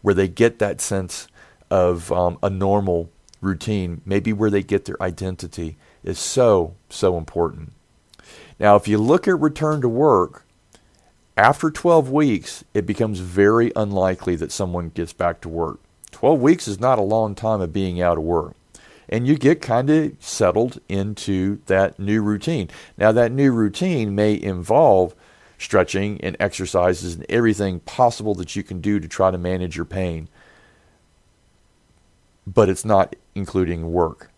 [0.02, 1.28] where they get that sense
[1.70, 7.74] of um, a normal routine, maybe where they get their identity, is so, so important.
[8.60, 10.46] Now, if you look at return to work,
[11.38, 15.80] after 12 weeks, it becomes very unlikely that someone gets back to work.
[16.12, 18.56] 12 weeks is not a long time of being out of work.
[19.10, 22.70] And you get kind of settled into that new routine.
[22.98, 25.16] Now, that new routine may involve
[25.58, 29.86] stretching and exercises and everything possible that you can do to try to manage your
[29.86, 30.30] pain
[32.54, 34.32] but it's not including work.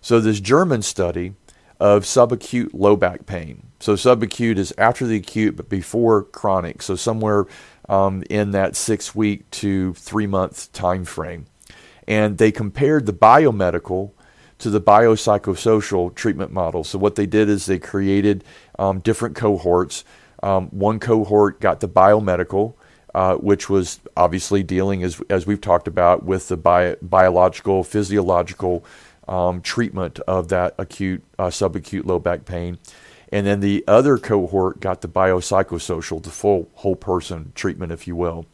[0.00, 1.34] So, this German study
[1.80, 3.64] of subacute low back pain.
[3.80, 6.82] So, subacute is after the acute but before chronic.
[6.82, 7.46] So, somewhere
[7.88, 11.46] um, in that six week to three month time frame.
[12.06, 14.12] And they compared the biomedical
[14.58, 16.84] to the biopsychosocial treatment model.
[16.84, 18.44] So, what they did is they created
[18.78, 20.04] um, different cohorts.
[20.42, 22.74] Um, one cohort got the biomedical
[23.16, 28.84] uh, which was obviously dealing, as, as we've talked about, with the bi- biological, physiological
[29.26, 32.78] um, treatment of that acute, uh, subacute low back pain.
[33.32, 38.14] And then the other cohort got the biopsychosocial, the full whole person treatment, if you
[38.14, 38.44] will.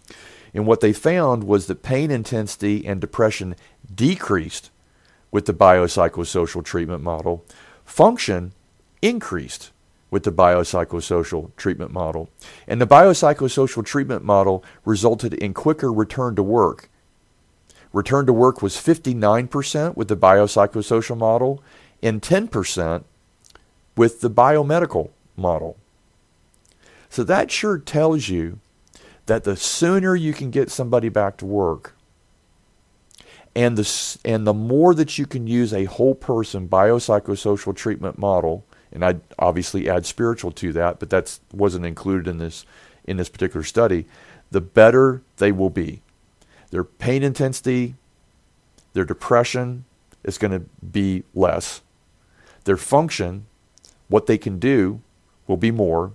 [0.55, 3.57] And what they found was that pain intensity and depression
[3.93, 4.71] decreased
[5.31, 7.45] with the biopsychosocial treatment model.
[7.85, 8.53] Function
[9.01, 9.71] increased
[10.11, 12.29] with the biopsychosocial treatment model.
[12.69, 16.91] And the biopsychosocial treatment model resulted in quicker return to work.
[17.95, 21.63] Return to work was 59% with the biopsychosocial model
[22.03, 23.05] and 10%
[23.97, 25.77] with the biomedical model.
[27.09, 28.59] So that sure tells you
[29.27, 31.95] that the sooner you can get somebody back to work
[33.55, 38.65] and the, and the more that you can use a whole person biopsychosocial treatment model,
[38.91, 42.65] and I'd obviously add spiritual to that, but that wasn't included in this,
[43.05, 44.07] in this particular study,
[44.51, 46.03] the better they will be.
[46.71, 47.95] Their pain intensity,
[48.95, 49.85] their depression
[50.25, 51.83] is going to be less.
[52.65, 53.47] Their function,
[54.09, 55.03] what they can do,
[55.47, 56.13] will be more,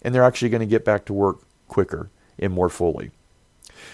[0.00, 2.08] and they're actually going to get back to work quicker
[2.42, 3.10] and more fully.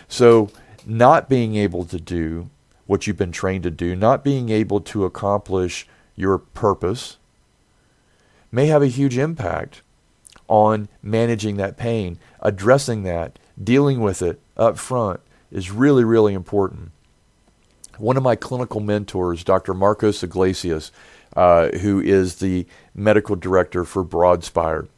[0.09, 0.51] So,
[0.86, 2.51] not being able to do
[2.86, 5.86] what you've been trained to do, not being able to accomplish
[6.16, 7.18] your purpose,
[8.51, 9.82] may have a huge impact
[10.49, 15.20] on managing that pain, addressing that, dealing with it up front
[15.53, 16.90] is really, really important.
[17.99, 19.74] One of my clinical mentors, Dr.
[19.74, 20.90] Marcos Iglesias,
[21.36, 24.88] uh, who is the medical director for Broadspire,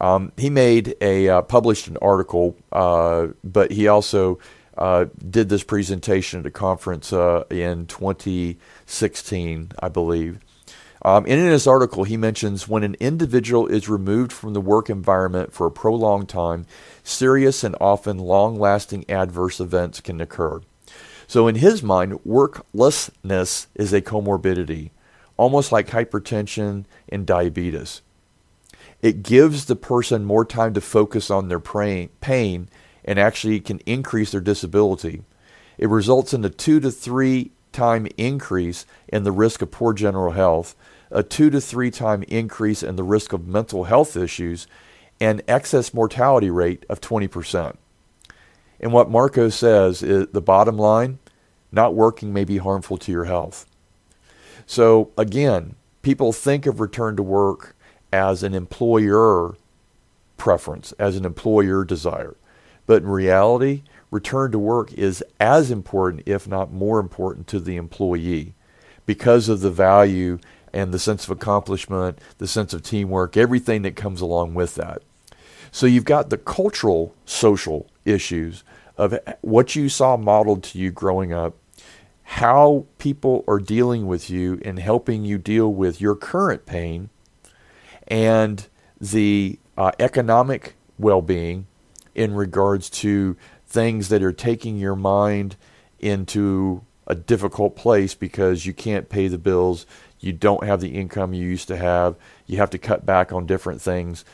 [0.00, 4.38] um, he made a uh, published an article, uh, but he also
[4.76, 10.38] uh, did this presentation at a conference uh, in 2016, I believe.
[11.02, 14.90] Um, and in his article, he mentions when an individual is removed from the work
[14.90, 16.66] environment for a prolonged time,
[17.04, 20.60] serious and often long lasting adverse events can occur.
[21.26, 24.90] So, in his mind, worklessness is a comorbidity,
[25.36, 28.02] almost like hypertension and diabetes.
[29.00, 32.68] It gives the person more time to focus on their pain
[33.04, 35.22] and actually can increase their disability.
[35.78, 40.32] It results in a two to three time increase in the risk of poor general
[40.32, 40.74] health,
[41.10, 44.66] a two to three time increase in the risk of mental health issues,
[45.20, 47.76] and excess mortality rate of 20%.
[48.80, 51.18] And what Marco says is the bottom line
[51.70, 53.66] not working may be harmful to your health.
[54.66, 57.74] So, again, people think of return to work
[58.12, 59.54] as an employer
[60.36, 62.36] preference, as an employer desire.
[62.86, 67.76] But in reality, return to work is as important, if not more important, to the
[67.76, 68.54] employee
[69.04, 70.38] because of the value
[70.72, 75.02] and the sense of accomplishment, the sense of teamwork, everything that comes along with that.
[75.70, 78.64] So you've got the cultural, social issues
[78.96, 81.54] of what you saw modeled to you growing up,
[82.22, 87.10] how people are dealing with you and helping you deal with your current pain,
[88.08, 88.66] and
[89.00, 91.66] the uh, economic well being
[92.14, 93.36] in regards to
[93.66, 95.56] things that are taking your mind
[96.00, 99.86] into a difficult place because you can't pay the bills,
[100.20, 103.46] you don't have the income you used to have, you have to cut back on
[103.46, 104.24] different things.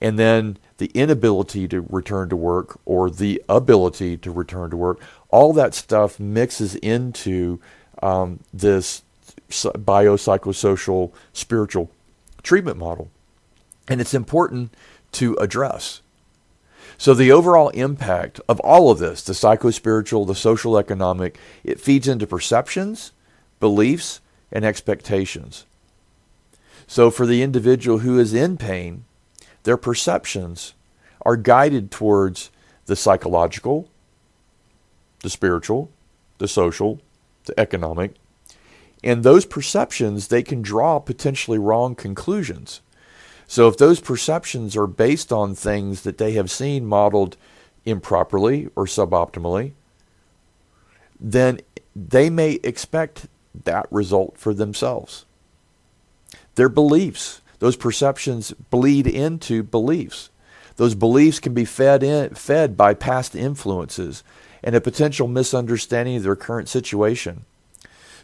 [0.00, 5.00] And then the inability to return to work or the ability to return to work,
[5.28, 7.60] all that stuff mixes into
[8.02, 9.02] um, this
[9.50, 11.90] biopsychosocial spiritual
[12.42, 13.10] treatment model.
[13.88, 14.74] And it's important
[15.12, 16.00] to address.
[16.96, 22.08] So the overall impact of all of this, the psychospiritual, the social economic, it feeds
[22.08, 23.12] into perceptions,
[23.60, 24.20] beliefs,
[24.52, 25.66] and expectations.
[26.86, 29.04] So for the individual who is in pain,
[29.64, 30.74] their perceptions
[31.22, 32.50] are guided towards
[32.86, 33.88] the psychological,
[35.20, 35.90] the spiritual,
[36.38, 37.00] the social,
[37.46, 38.14] the economic.
[39.02, 42.80] And those perceptions, they can draw potentially wrong conclusions.
[43.46, 47.36] So if those perceptions are based on things that they have seen modeled
[47.84, 49.72] improperly or suboptimally,
[51.20, 51.60] then
[51.94, 53.26] they may expect
[53.64, 55.24] that result for themselves.
[56.56, 60.30] Their beliefs, those perceptions bleed into beliefs.
[60.76, 64.24] Those beliefs can be fed in, fed by past influences
[64.62, 67.44] and a potential misunderstanding of their current situation.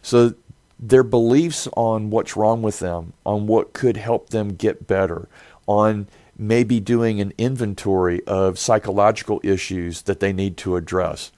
[0.02, 0.34] So
[0.82, 5.28] their beliefs on what's wrong with them, on what could help them get better,
[5.66, 6.08] on
[6.38, 11.32] maybe doing an inventory of psychological issues that they need to address.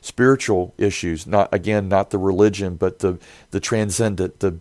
[0.00, 3.20] Spiritual issues, not again, not the religion, but the,
[3.52, 4.58] the transcendent, the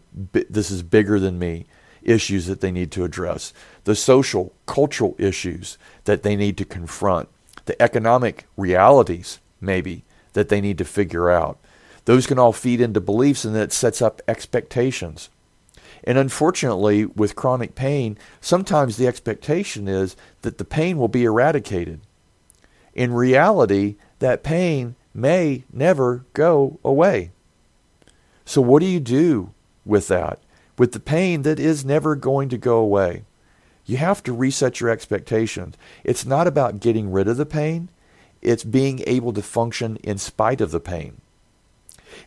[0.49, 1.65] this is bigger than me
[2.03, 3.53] issues that they need to address.
[3.86, 7.28] The social, cultural issues that they need to confront.
[7.65, 10.03] the economic realities, maybe,
[10.34, 11.59] that they need to figure out.
[12.05, 15.29] Those can all feed into beliefs and that sets up expectations.
[16.03, 22.01] And unfortunately, with chronic pain, sometimes the expectation is that the pain will be eradicated.
[22.93, 27.31] In reality, that pain may never go away.
[28.45, 29.53] So, what do you do
[29.85, 30.39] with that?
[30.77, 33.23] With the pain that is never going to go away?
[33.85, 35.75] You have to reset your expectations.
[36.03, 37.89] It's not about getting rid of the pain,
[38.41, 41.21] it's being able to function in spite of the pain.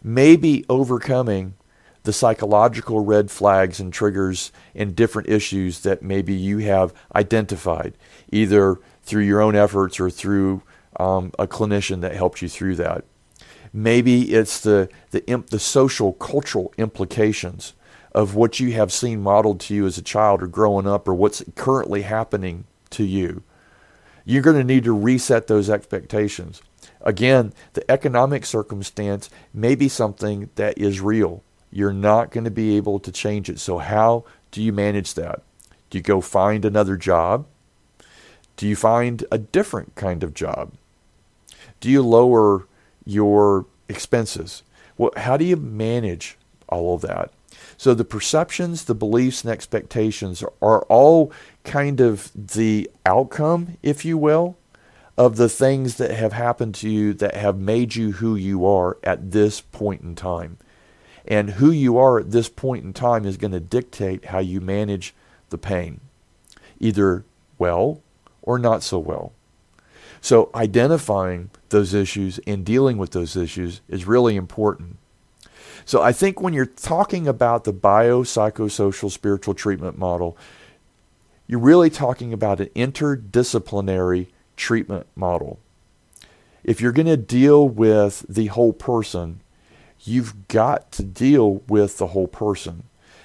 [0.02, 1.54] Maybe overcoming
[2.04, 7.96] the psychological red flags and triggers and different issues that maybe you have identified,
[8.30, 10.62] either through your own efforts or through
[11.00, 13.04] um, a clinician that helped you through that.
[13.72, 17.72] Maybe it's the, the, imp, the social, cultural implications
[18.14, 21.14] of what you have seen modeled to you as a child or growing up or
[21.14, 23.42] what's currently happening to you.
[24.24, 26.62] You're going to need to reset those expectations.
[27.04, 31.42] Again, the economic circumstance may be something that is real.
[31.70, 33.60] You're not going to be able to change it.
[33.60, 35.42] So, how do you manage that?
[35.90, 37.46] Do you go find another job?
[38.56, 40.72] Do you find a different kind of job?
[41.80, 42.66] Do you lower
[43.04, 44.62] your expenses?
[44.96, 46.38] Well, how do you manage
[46.68, 47.30] all of that?
[47.76, 51.32] So the perceptions, the beliefs, and expectations are all
[51.64, 54.56] kind of the outcome, if you will,
[55.16, 58.98] of the things that have happened to you that have made you who you are
[59.04, 60.58] at this point in time.
[61.26, 64.60] And who you are at this point in time is going to dictate how you
[64.60, 65.14] manage
[65.50, 66.00] the pain,
[66.80, 67.24] either
[67.58, 68.02] well
[68.42, 69.32] or not so well.
[70.20, 74.96] So identifying those issues and dealing with those issues is really important.
[75.84, 80.36] So I think when you're talking about the biopsychosocial spiritual treatment model,
[81.46, 85.58] you're really talking about an interdisciplinary treatment model.
[86.62, 89.40] If you're going to deal with the whole person,
[90.04, 92.84] you've got to deal with the whole person.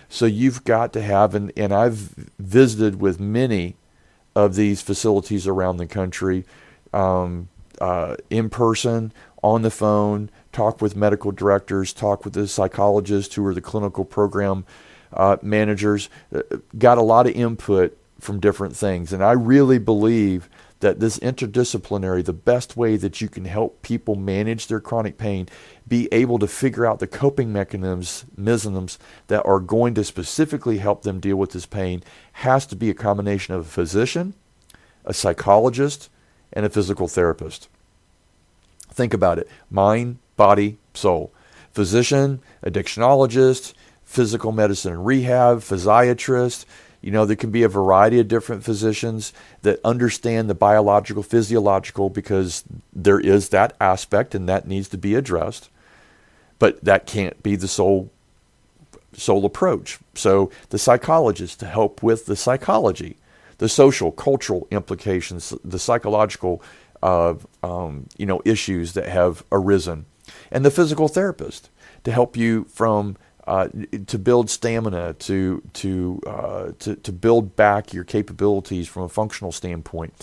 [0.09, 3.75] So you've got to have, and, and I've visited with many
[4.35, 6.45] of these facilities around the country
[6.93, 7.49] um,
[7.79, 13.45] uh, in person, on the phone, talk with medical directors, talk with the psychologists who
[13.45, 14.65] are the clinical program
[15.13, 16.41] uh, managers, uh,
[16.77, 19.13] got a lot of input from different things.
[19.13, 20.49] And I really believe
[20.79, 25.47] that this interdisciplinary, the best way that you can help people manage their chronic pain,
[25.87, 31.19] be able to figure out the coping mechanisms, that are going to specifically help them
[31.19, 32.01] deal with this pain,
[32.33, 34.33] has to be a combination of a physician,
[35.05, 36.09] a psychologist,
[36.53, 37.67] and a physical therapist.
[38.91, 41.31] Think about it mind, body, soul.
[41.71, 43.73] Physician, addictionologist,
[44.03, 46.65] physical medicine and rehab, physiatrist.
[47.01, 49.31] You know, there can be a variety of different physicians
[49.61, 55.15] that understand the biological, physiological, because there is that aspect and that needs to be
[55.15, 55.69] addressed.
[56.57, 58.09] But that can't be the sole
[59.13, 59.97] sole approach.
[60.13, 63.17] So the psychologist to help with the psychology
[63.59, 66.61] the social, cultural implications, the psychological,
[67.03, 70.05] uh, um, you know, issues that have arisen,
[70.51, 71.69] and the physical therapist
[72.03, 73.17] to help you from
[73.49, 73.67] uh,
[74.05, 79.51] to build stamina, to to, uh, to to build back your capabilities from a functional
[79.51, 80.13] standpoint.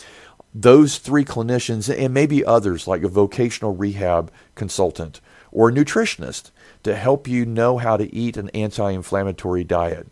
[0.54, 5.20] Those three clinicians, and maybe others like a vocational rehab consultant
[5.50, 6.52] or a nutritionist,
[6.84, 10.06] to help you know how to eat an anti-inflammatory diet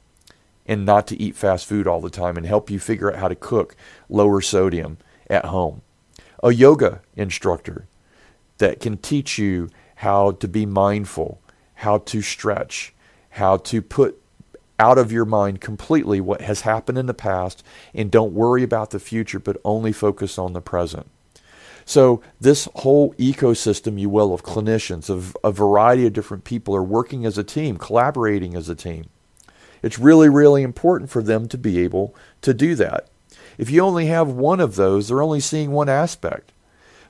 [0.67, 3.29] and not to eat fast food all the time and help you figure out how
[3.29, 3.77] to cook
[4.09, 4.99] lower sodium
[5.31, 5.83] at home.
[6.43, 7.87] A yoga instructor
[8.59, 11.41] that can teach you how to be mindful,
[11.75, 12.94] how to stretch,
[13.35, 14.21] how to put
[14.79, 18.91] out of your mind completely what has happened in the past and don't worry about
[18.91, 21.07] the future but only focus on the present.
[21.85, 26.83] So, this whole ecosystem, you will, of clinicians, of a variety of different people are
[26.83, 29.11] working as a team, collaborating as a team.
[29.83, 33.09] It's really, really important for them to be able to do that.
[33.59, 36.53] If you only have one of those, they're only seeing one aspect.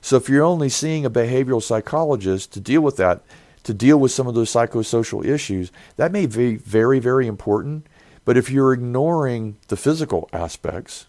[0.01, 3.21] So if you're only seeing a behavioral psychologist to deal with that,
[3.65, 7.85] to deal with some of those psychosocial issues, that may be very, very important.
[8.23, 11.07] But if you're ignoring the physical aspects,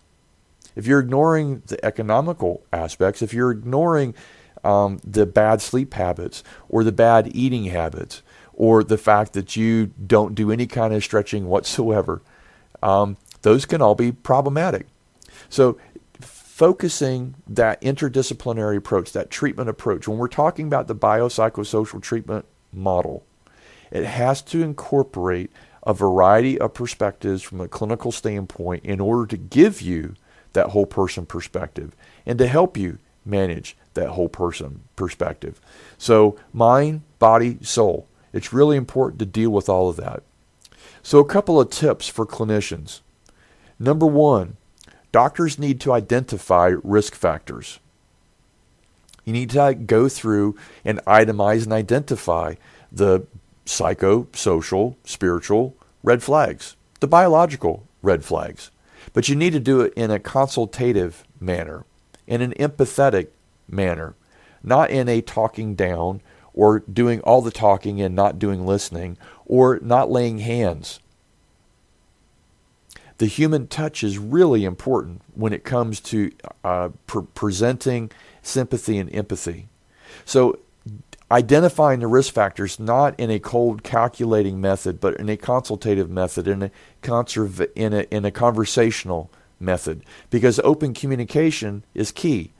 [0.75, 4.15] if you're ignoring the economical aspects, if you're ignoring
[4.65, 9.87] um, the bad sleep habits or the bad eating habits or the fact that you
[10.07, 12.21] don't do any kind of stretching whatsoever.
[12.83, 14.87] Um, those can all be problematic.
[15.49, 15.79] So,
[16.57, 23.27] focusing that interdisciplinary approach, that treatment approach, when we're talking about the biopsychosocial treatment model,
[23.91, 25.51] it has to incorporate
[25.83, 30.15] a variety of perspectives from a clinical standpoint in order to give you
[30.55, 31.95] that whole person perspective
[32.25, 35.61] and to help you manage that whole person perspective.
[35.99, 38.09] So, mind, body, soul.
[38.33, 40.23] It's really important to deal with all of that.
[41.03, 43.01] So, a couple of tips for clinicians.
[43.79, 44.57] Number one,
[45.17, 47.81] doctors need to identify risk factors.
[49.25, 52.57] You need to go through and itemize and identify
[52.93, 53.27] the
[53.65, 58.71] psychosocial, spiritual red flags, the biological red flags.
[59.15, 61.87] But you need to do it in a consultative manner,
[62.27, 63.29] in an empathetic
[63.67, 64.17] manner,
[64.63, 66.21] not in a talking down
[66.53, 71.01] or doing all the talking and not doing listening or not laying hands.
[73.19, 76.31] The human touch is really important when it comes to
[76.63, 78.11] uh, pre- presenting
[78.43, 79.69] sympathy and empathy.
[80.25, 80.59] So,
[81.31, 86.47] identifying the risk factors not in a cold calculating method, but in a consultative method,
[86.47, 86.71] in a,
[87.03, 92.53] conserv- in a, in a conversational method, because open communication is key.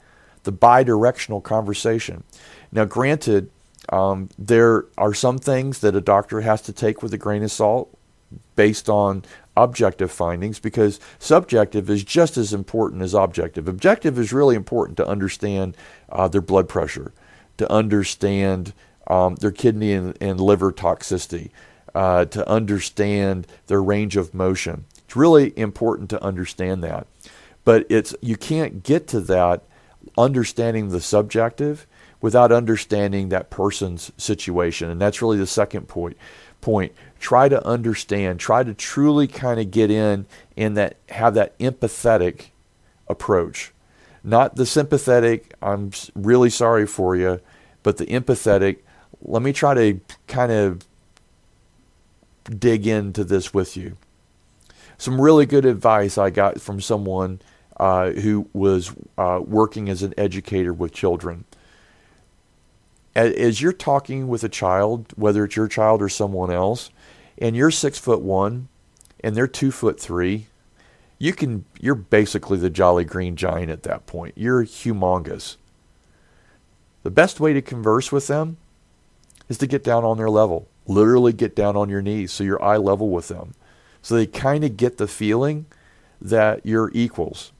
[0.43, 2.23] The bidirectional conversation.
[2.71, 3.49] Now, granted,
[3.89, 7.51] um, there are some things that a doctor has to take with a grain of
[7.51, 7.95] salt
[8.55, 9.23] based on
[9.57, 13.67] objective findings because subjective is just as important as objective.
[13.67, 15.75] Objective is really important to understand
[16.09, 17.11] uh, their blood pressure,
[17.57, 18.73] to understand
[19.07, 21.49] um, their kidney and, and liver toxicity,
[21.95, 24.85] uh, to understand their range of motion.
[25.05, 27.07] It's really important to understand that.
[27.63, 29.63] But it's you can't get to that
[30.17, 31.87] understanding the subjective
[32.21, 34.89] without understanding that person's situation.
[34.89, 36.17] And that's really the second point
[36.61, 41.57] point try to understand, try to truly kind of get in and that have that
[41.59, 42.47] empathetic
[43.07, 43.73] approach.
[44.23, 47.39] Not the sympathetic, I'm really sorry for you,
[47.83, 48.79] but the empathetic,
[49.21, 50.85] let me try to kind of
[52.59, 53.97] dig into this with you.
[54.97, 57.39] Some really good advice I got from someone
[57.77, 61.45] uh, who was uh, working as an educator with children
[63.17, 66.91] as you're talking with a child, whether it's your child or someone else,
[67.37, 68.67] and you're six foot one
[69.23, 70.47] and they're two foot three,
[71.19, 74.33] you can you're basically the jolly green giant at that point.
[74.37, 75.57] You're humongous.
[77.03, 78.57] The best way to converse with them
[79.49, 80.67] is to get down on their level.
[80.87, 83.53] Literally get down on your knees so you're eye level with them.
[84.01, 85.65] So they kind of get the feeling
[86.21, 87.51] that you're equals.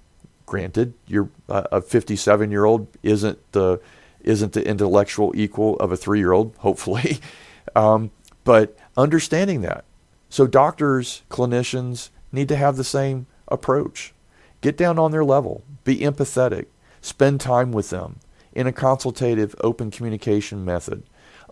[0.45, 3.81] Granted, you're a 57 year old isn't the
[4.21, 7.19] isn't the intellectual equal of a three year old, hopefully.
[7.75, 8.09] Um,
[8.43, 9.85] but understanding that.
[10.29, 14.13] So doctors, clinicians need to have the same approach.
[14.59, 16.65] Get down on their level, be empathetic,
[16.99, 18.19] spend time with them
[18.51, 21.03] in a consultative, open communication method.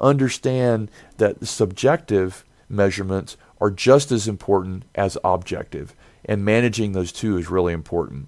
[0.02, 7.50] Understand that subjective measurements are just as important as objective, and managing those two is
[7.50, 8.28] really important.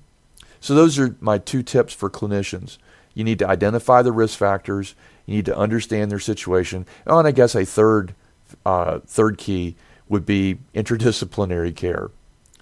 [0.59, 2.77] So, those are my two tips for clinicians.
[3.13, 4.95] You need to identify the risk factors.
[5.25, 6.85] You need to understand their situation.
[7.05, 8.13] Oh, and I guess a third
[8.65, 9.75] uh, third key
[10.09, 12.11] would be interdisciplinary care,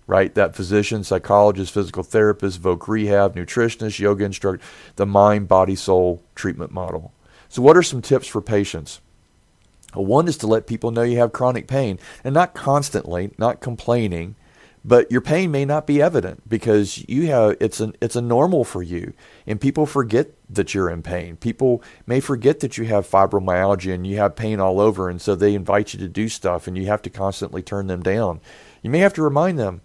[0.07, 0.33] right?
[0.33, 4.63] That physician, psychologist, physical therapist, voc rehab, nutritionist, yoga instructor,
[4.95, 7.13] the mind, body, soul treatment model.
[7.49, 8.99] So, what are some tips for patients?
[9.93, 14.35] One is to let people know you have chronic pain and not constantly, not complaining,
[14.87, 18.63] but your pain may not be evident because you have it's an it's a normal
[18.63, 19.13] for you.
[19.47, 21.37] And people forget that you're in pain.
[21.37, 25.33] People may forget that you have fibromyalgia and you have pain all over and so
[25.33, 28.39] they invite you to do stuff and you have to constantly turn them down.
[28.83, 29.81] You may have to remind them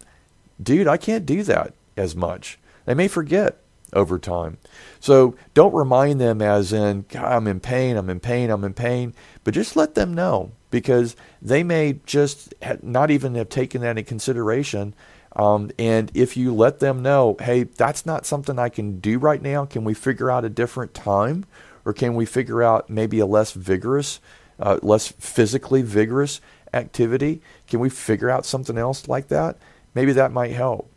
[0.61, 2.59] dude i can't do that as much.
[2.85, 3.57] They may forget
[3.93, 4.59] over time.
[4.99, 9.15] So don't remind them as in i'm in pain i'm in pain i'm in pain.
[9.43, 14.03] But just let them know because they may just not even have taken that into
[14.03, 14.95] consideration.
[15.35, 19.41] Um, and if you let them know, hey, that's not something I can do right
[19.41, 21.45] now, can we figure out a different time?
[21.85, 24.19] Or can we figure out maybe a less vigorous,
[24.59, 26.41] uh, less physically vigorous
[26.73, 27.41] activity?
[27.67, 29.57] Can we figure out something else like that?
[29.93, 30.89] Maybe that might help.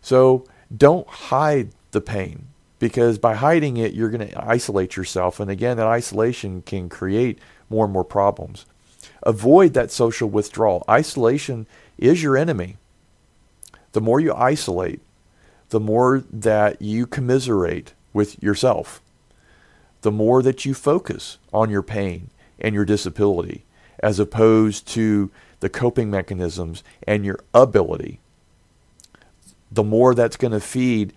[0.00, 5.40] So don't hide the pain because by hiding it, you're going to isolate yourself.
[5.40, 7.38] And again, that isolation can create
[7.68, 8.66] more and more problems.
[9.28, 10.86] Avoid that social withdrawal.
[10.88, 11.66] Isolation
[11.98, 12.78] is your enemy.
[13.92, 15.02] The more you isolate,
[15.68, 19.02] the more that you commiserate with yourself,
[20.00, 23.64] the more that you focus on your pain and your disability,
[23.98, 28.20] as opposed to the coping mechanisms and your ability,
[29.70, 31.12] the more that's going to feed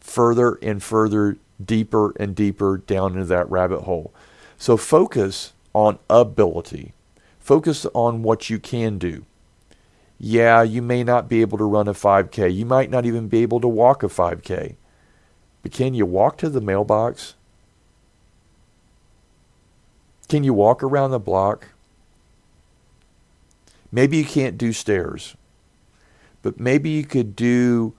[0.00, 4.14] further and further, deeper and deeper down into that rabbit hole.
[4.56, 6.94] So focus on ability.
[7.38, 9.26] Focus on what you can do.
[10.18, 12.54] Yeah, you may not be able to run a 5K.
[12.54, 14.76] You might not even be able to walk a 5K.
[15.62, 17.34] But can you walk to the mailbox?
[20.28, 21.68] Can you walk around the block?
[23.92, 25.36] Maybe you can't do stairs,
[26.42, 27.94] but maybe you could do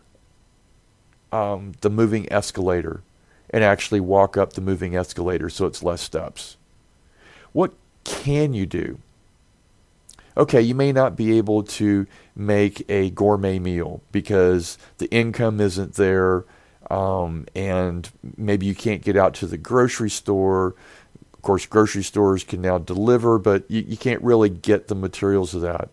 [1.31, 3.01] um, the moving escalator
[3.49, 6.57] and actually walk up the moving escalator so it's less steps.
[7.55, 7.71] What
[8.03, 8.99] can you do?
[10.35, 15.93] Okay, you may not be able to make a gourmet meal because the income isn't
[15.93, 16.43] there,
[16.91, 20.75] um, and maybe you can't get out to the grocery store.
[21.33, 25.55] Of course, grocery stores can now deliver, but you, you can't really get the materials
[25.55, 25.87] of that.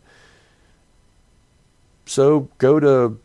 [2.06, 3.20] So go to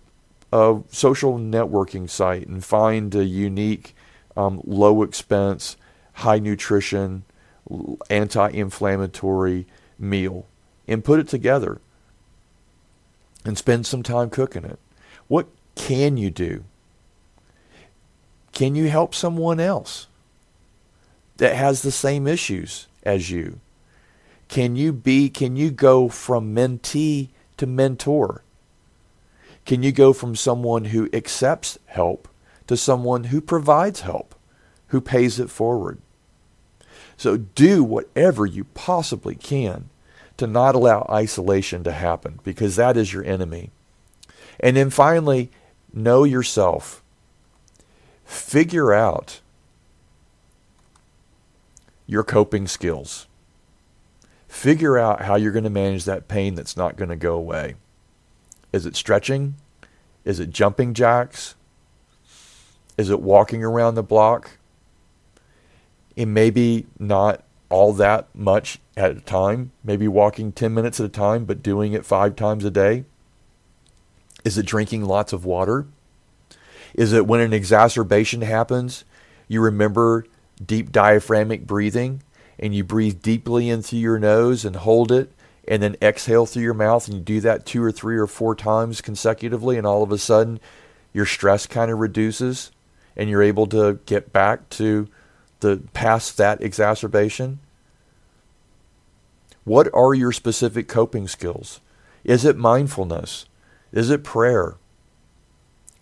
[0.53, 3.95] a social networking site and find a unique,
[4.35, 5.75] um, low expense,
[6.13, 7.23] high nutrition,
[8.09, 9.67] anti inflammatory
[9.99, 10.45] meal
[10.87, 11.81] and put it together
[13.45, 14.79] and spend some time cooking it.
[15.27, 16.63] What can you do?
[18.51, 20.07] Can you help someone else
[21.37, 23.59] that has the same issues as you?
[24.47, 28.43] Can you be can you go from mentee to mentor?
[29.65, 32.27] Can you go from someone who accepts help
[32.67, 34.33] to someone who provides help,
[34.87, 36.01] who pays it forward?
[37.17, 39.89] So do whatever you possibly can
[40.37, 43.71] to not allow isolation to happen because that is your enemy.
[44.59, 45.49] And then finally,
[45.91, 47.01] know yourself.
[48.23, 49.39] Figure out
[52.05, 53.27] your coping skills.
[54.47, 57.75] Figure out how you're going to manage that pain that's not going to go away.
[58.71, 59.55] Is it stretching?
[60.23, 61.55] Is it jumping jacks?
[62.97, 64.51] Is it walking around the block?
[66.17, 71.05] It may be not all that much at a time, maybe walking 10 minutes at
[71.05, 73.05] a time, but doing it five times a day?
[74.43, 75.85] Is it drinking lots of water?
[76.95, 79.05] Is it when an exacerbation happens,
[79.47, 80.25] you remember
[80.65, 82.23] deep diaphragmic breathing
[82.57, 85.31] and you breathe deeply in through your nose and hold it
[85.67, 88.55] and then exhale through your mouth and you do that two or three or four
[88.55, 90.59] times consecutively and all of a sudden
[91.13, 92.71] your stress kind of reduces
[93.15, 95.07] and you're able to get back to
[95.59, 97.59] the past that exacerbation?
[99.63, 101.81] What are your specific coping skills?
[102.23, 103.45] Is it mindfulness?
[103.91, 104.75] Is it prayer?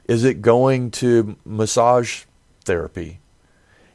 [0.07, 2.25] Is it going to massage
[2.63, 3.19] therapy?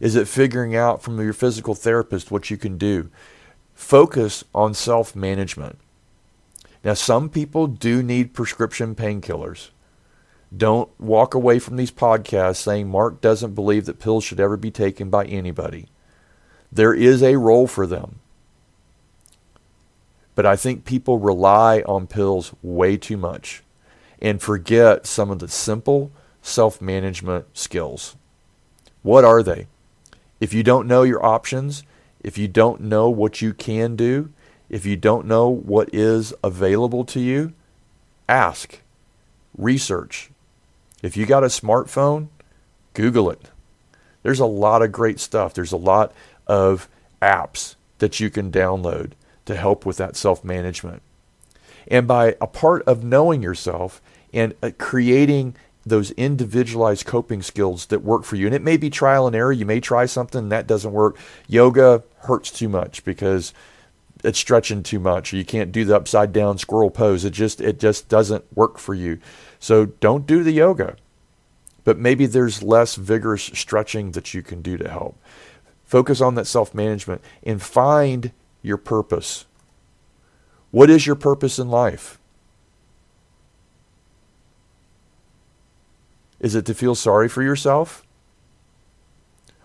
[0.00, 3.10] Is it figuring out from your physical therapist what you can do?
[3.74, 5.78] Focus on self management.
[6.82, 9.68] Now, some people do need prescription painkillers.
[10.56, 14.70] Don't walk away from these podcasts saying Mark doesn't believe that pills should ever be
[14.70, 15.86] taken by anybody.
[16.72, 18.18] There is a role for them.
[20.34, 23.62] But I think people rely on pills way too much
[24.20, 26.10] and forget some of the simple
[26.42, 28.16] self management skills.
[29.02, 29.66] What are they?
[30.40, 31.84] If you don't know your options,
[32.22, 34.32] if you don't know what you can do,
[34.68, 37.52] if you don't know what is available to you,
[38.28, 38.80] ask,
[39.56, 40.30] research,
[41.02, 42.28] if you got a smartphone,
[42.94, 43.50] Google it.
[44.22, 45.54] There's a lot of great stuff.
[45.54, 46.12] There's a lot
[46.46, 46.88] of
[47.22, 49.12] apps that you can download
[49.46, 51.02] to help with that self management.
[51.88, 58.02] And by a part of knowing yourself and uh, creating those individualized coping skills that
[58.02, 58.46] work for you.
[58.46, 59.52] And it may be trial and error.
[59.52, 61.16] You may try something that doesn't work.
[61.48, 63.54] Yoga hurts too much because
[64.22, 65.32] it's stretching too much.
[65.32, 67.24] You can't do the upside down squirrel pose.
[67.24, 69.18] It just it just doesn't work for you.
[69.60, 70.96] So don't do the yoga.
[71.84, 75.16] But maybe there's less vigorous stretching that you can do to help.
[75.84, 78.32] Focus on that self-management and find
[78.62, 79.44] your purpose.
[80.70, 82.18] What is your purpose in life?
[86.38, 88.04] Is it to feel sorry for yourself?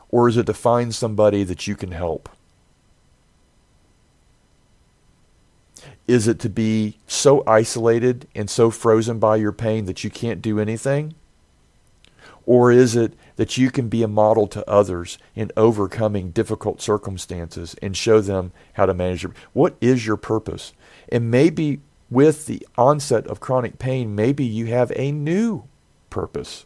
[0.09, 2.29] Or is it to find somebody that you can help?
[6.07, 10.41] Is it to be so isolated and so frozen by your pain that you can't
[10.41, 11.15] do anything?
[12.45, 17.75] Or is it that you can be a model to others in overcoming difficult circumstances
[17.81, 19.25] and show them how to manage?
[19.53, 20.73] What is your purpose?
[21.09, 21.81] And maybe
[22.11, 25.63] with the onset of chronic pain, maybe you have a new
[26.11, 26.65] purpose.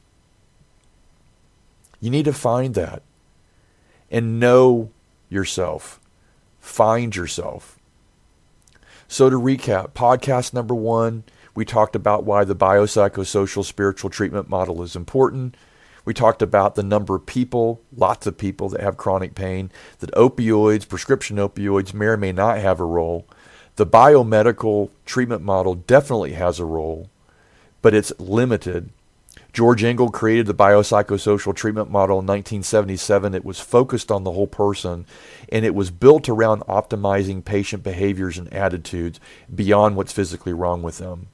[2.02, 3.02] You need to find that
[4.12, 4.92] and know
[5.30, 6.02] yourself.
[6.60, 7.79] Find yourself.
[9.12, 11.24] So, to recap, podcast number one,
[11.56, 15.58] we talked about why the biopsychosocial spiritual treatment model is important.
[16.06, 20.12] We talked about the number of people, lots of people that have chronic pain, that
[20.12, 23.26] opioids, prescription opioids, may or may not have a role.
[23.78, 27.10] The biomedical treatment model definitely has a role,
[27.82, 28.92] but it's limited.
[29.52, 33.34] George Engel created the biopsychosocial treatment model in 1977.
[33.34, 35.06] It was focused on the whole person
[35.52, 39.20] and it was built around optimizing patient behaviors and attitudes
[39.54, 41.28] beyond what's physically wrong with them.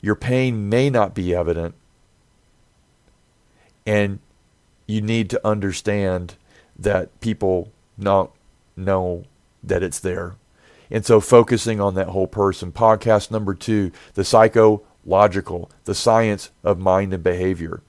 [0.00, 1.74] Your pain may not be evident,
[3.84, 4.20] and
[4.86, 6.36] you need to understand
[6.78, 8.30] that people not
[8.76, 9.24] know
[9.62, 10.36] that it's there.
[10.90, 12.70] And so focusing on that whole person.
[12.72, 14.24] Podcast number two, the
[15.08, 17.80] psychological, the science of mind and behavior.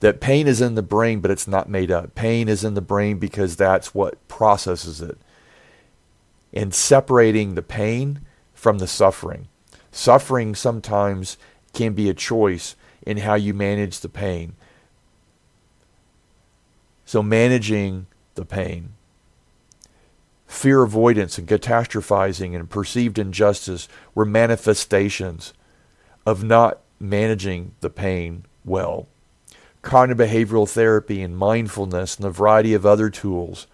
[0.00, 2.16] That pain is in the brain, but it's not made up.
[2.16, 5.16] Pain is in the brain because that's what processes it.
[6.52, 8.20] And separating the pain
[8.52, 9.46] from the suffering.
[9.92, 11.38] Suffering sometimes
[11.72, 12.74] can be a choice
[13.06, 14.54] in how you manage the pain.
[17.04, 18.94] So, managing the pain.
[20.52, 25.54] Fear avoidance and catastrophizing and perceived injustice were manifestations
[26.24, 29.08] of not managing the pain well.
[29.80, 33.66] Cognitive behavioral therapy and mindfulness and a variety of other tools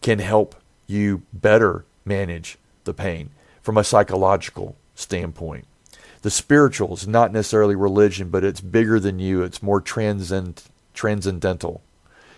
[0.00, 0.54] can help
[0.86, 3.30] you better manage the pain
[3.60, 5.66] from a psychological standpoint.
[6.22, 9.42] The spiritual is not necessarily religion, but it's bigger than you.
[9.42, 10.62] It's more transcend,
[10.94, 11.82] transcendental.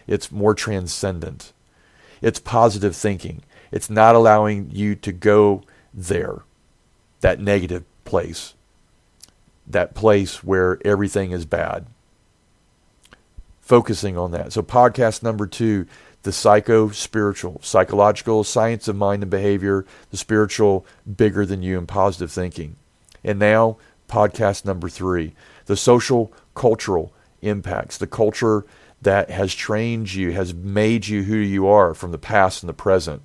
[0.09, 1.53] It's more transcendent.
[2.23, 3.43] It's positive thinking.
[3.71, 5.62] It's not allowing you to go
[5.95, 6.43] there,
[7.21, 8.55] that negative place,
[9.66, 11.87] that place where everything is bad.
[13.61, 14.53] Focusing on that.
[14.53, 15.87] So, podcast number two
[16.23, 20.85] the psycho spiritual, psychological, science of mind and behavior, the spiritual,
[21.16, 22.77] bigger than you, and positive thinking.
[23.25, 25.35] And now, podcast number three
[25.66, 27.12] the social cultural
[27.43, 28.64] impacts, the culture
[29.01, 32.75] that has trained you, has made you who you are from the past and the
[32.75, 33.23] present,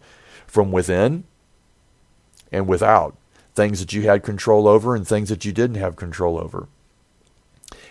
[0.55, 1.25] from within
[2.49, 3.13] and without,
[3.55, 6.69] things that you had control over and things that you didn't have control over.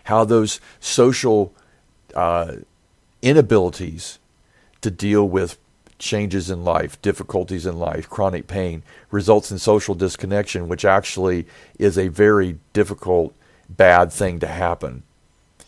[0.04, 1.52] How those social
[2.14, 2.56] uh,
[3.20, 4.18] inabilities
[4.80, 5.58] to deal with
[5.98, 11.46] changes in life, difficulties in life, chronic pain, results in social disconnection, which actually
[11.78, 13.34] is a very difficult,
[13.68, 15.02] bad thing to happen.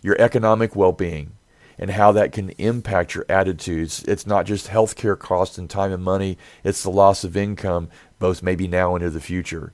[0.01, 1.33] Your economic well being
[1.79, 4.05] and how that can impact your attitudes.
[4.05, 8.43] It's not just healthcare costs and time and money, it's the loss of income, both
[8.43, 9.73] maybe now and into the future.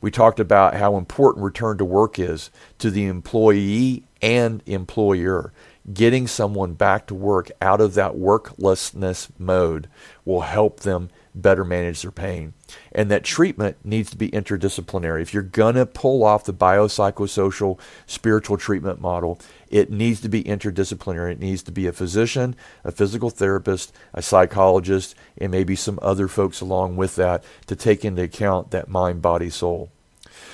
[0.00, 5.52] We talked about how important return to work is to the employee and employer
[5.92, 9.88] getting someone back to work out of that worklessness mode
[10.24, 12.54] will help them better manage their pain.
[12.92, 15.22] And that treatment needs to be interdisciplinary.
[15.22, 19.38] If you're going to pull off the biopsychosocial spiritual treatment model,
[19.70, 21.32] it needs to be interdisciplinary.
[21.32, 26.28] It needs to be a physician, a physical therapist, a psychologist, and maybe some other
[26.28, 29.90] folks along with that to take into account that mind, body, soul.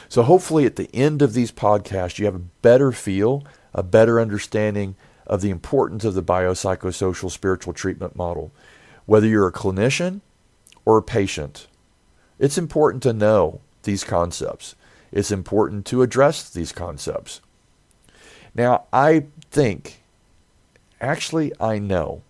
[0.09, 4.21] So hopefully at the end of these podcasts, you have a better feel, a better
[4.21, 4.97] understanding
[5.27, 8.53] of the importance of the biopsychosocial spiritual treatment model.
[9.07, 10.21] Whether you're a clinician
[10.85, 11.67] or patient,
[12.39, 14.75] it's important to know these concepts.
[15.13, 17.41] It's important to address these concepts.
[18.55, 20.03] Now, I think,
[21.01, 22.23] actually, I know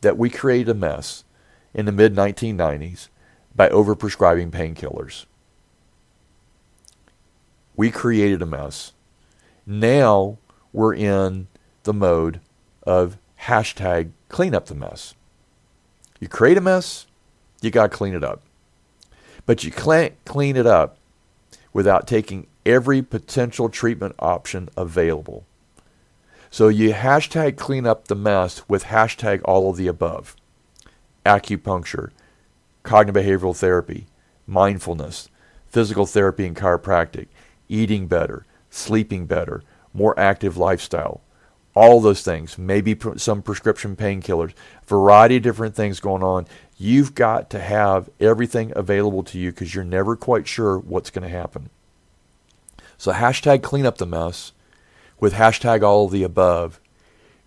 [0.00, 1.24] that we created a mess
[1.74, 3.08] in the mid 1990s
[3.54, 5.26] by overprescribing painkillers.
[7.74, 8.92] We created a mess.
[9.66, 10.38] Now
[10.72, 11.48] we're in
[11.82, 12.40] the mode
[12.86, 15.14] of hashtag clean up the mess.
[16.20, 17.05] You create a mess,
[17.66, 18.42] you got to clean it up.
[19.44, 20.96] But you can't clean it up
[21.72, 25.44] without taking every potential treatment option available.
[26.50, 30.36] So you hashtag clean up the mess with hashtag all of the above
[31.26, 32.10] acupuncture,
[32.84, 34.06] cognitive behavioral therapy,
[34.46, 35.28] mindfulness,
[35.66, 37.26] physical therapy and chiropractic,
[37.68, 39.62] eating better, sleeping better,
[39.92, 41.20] more active lifestyle,
[41.76, 44.54] all those things, maybe some prescription painkillers,
[44.86, 46.46] variety of different things going on.
[46.78, 51.30] You've got to have everything available to you because you're never quite sure what's going
[51.30, 51.68] to happen.
[52.96, 54.52] So hashtag clean up the mess
[55.20, 56.80] with hashtag all of the above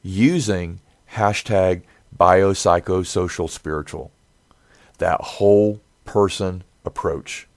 [0.04, 0.80] using
[1.14, 1.82] hashtag
[2.16, 4.12] biopsychosocial spiritual.
[5.00, 7.48] That whole person approach.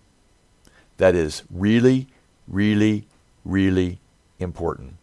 [0.97, 2.07] That is really,
[2.49, 3.09] really,
[3.45, 3.99] really
[4.39, 4.97] important.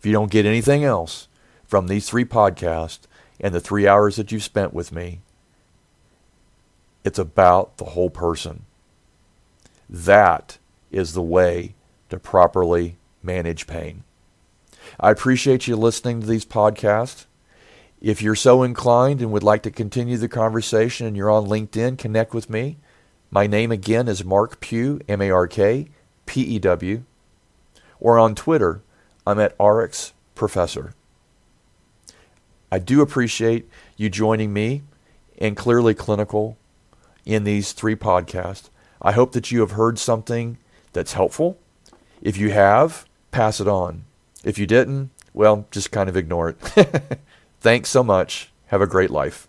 [0.00, 1.28] If you don't get anything else
[1.66, 3.00] from these three podcasts
[3.38, 5.20] and the three hours that you've spent with me,
[7.04, 8.64] it's about the whole person.
[9.90, 10.56] That
[10.90, 11.74] is the way
[12.08, 14.04] to properly manage pain.
[14.98, 17.26] I appreciate you listening to these podcasts.
[18.00, 21.98] If you're so inclined and would like to continue the conversation and you're on LinkedIn,
[21.98, 22.78] connect with me.
[23.30, 25.90] My name again is Mark Pew, M A R K
[26.24, 27.02] P E W,
[28.00, 28.80] or on Twitter,
[29.26, 30.94] I'm at RX Professor.
[32.72, 34.82] I do appreciate you joining me
[35.38, 36.56] and Clearly Clinical
[37.24, 38.70] in these three podcasts.
[39.02, 40.58] I hope that you have heard something
[40.92, 41.58] that's helpful.
[42.22, 44.04] If you have, pass it on.
[44.44, 47.20] If you didn't, well, just kind of ignore it.
[47.60, 48.50] Thanks so much.
[48.66, 49.48] Have a great life.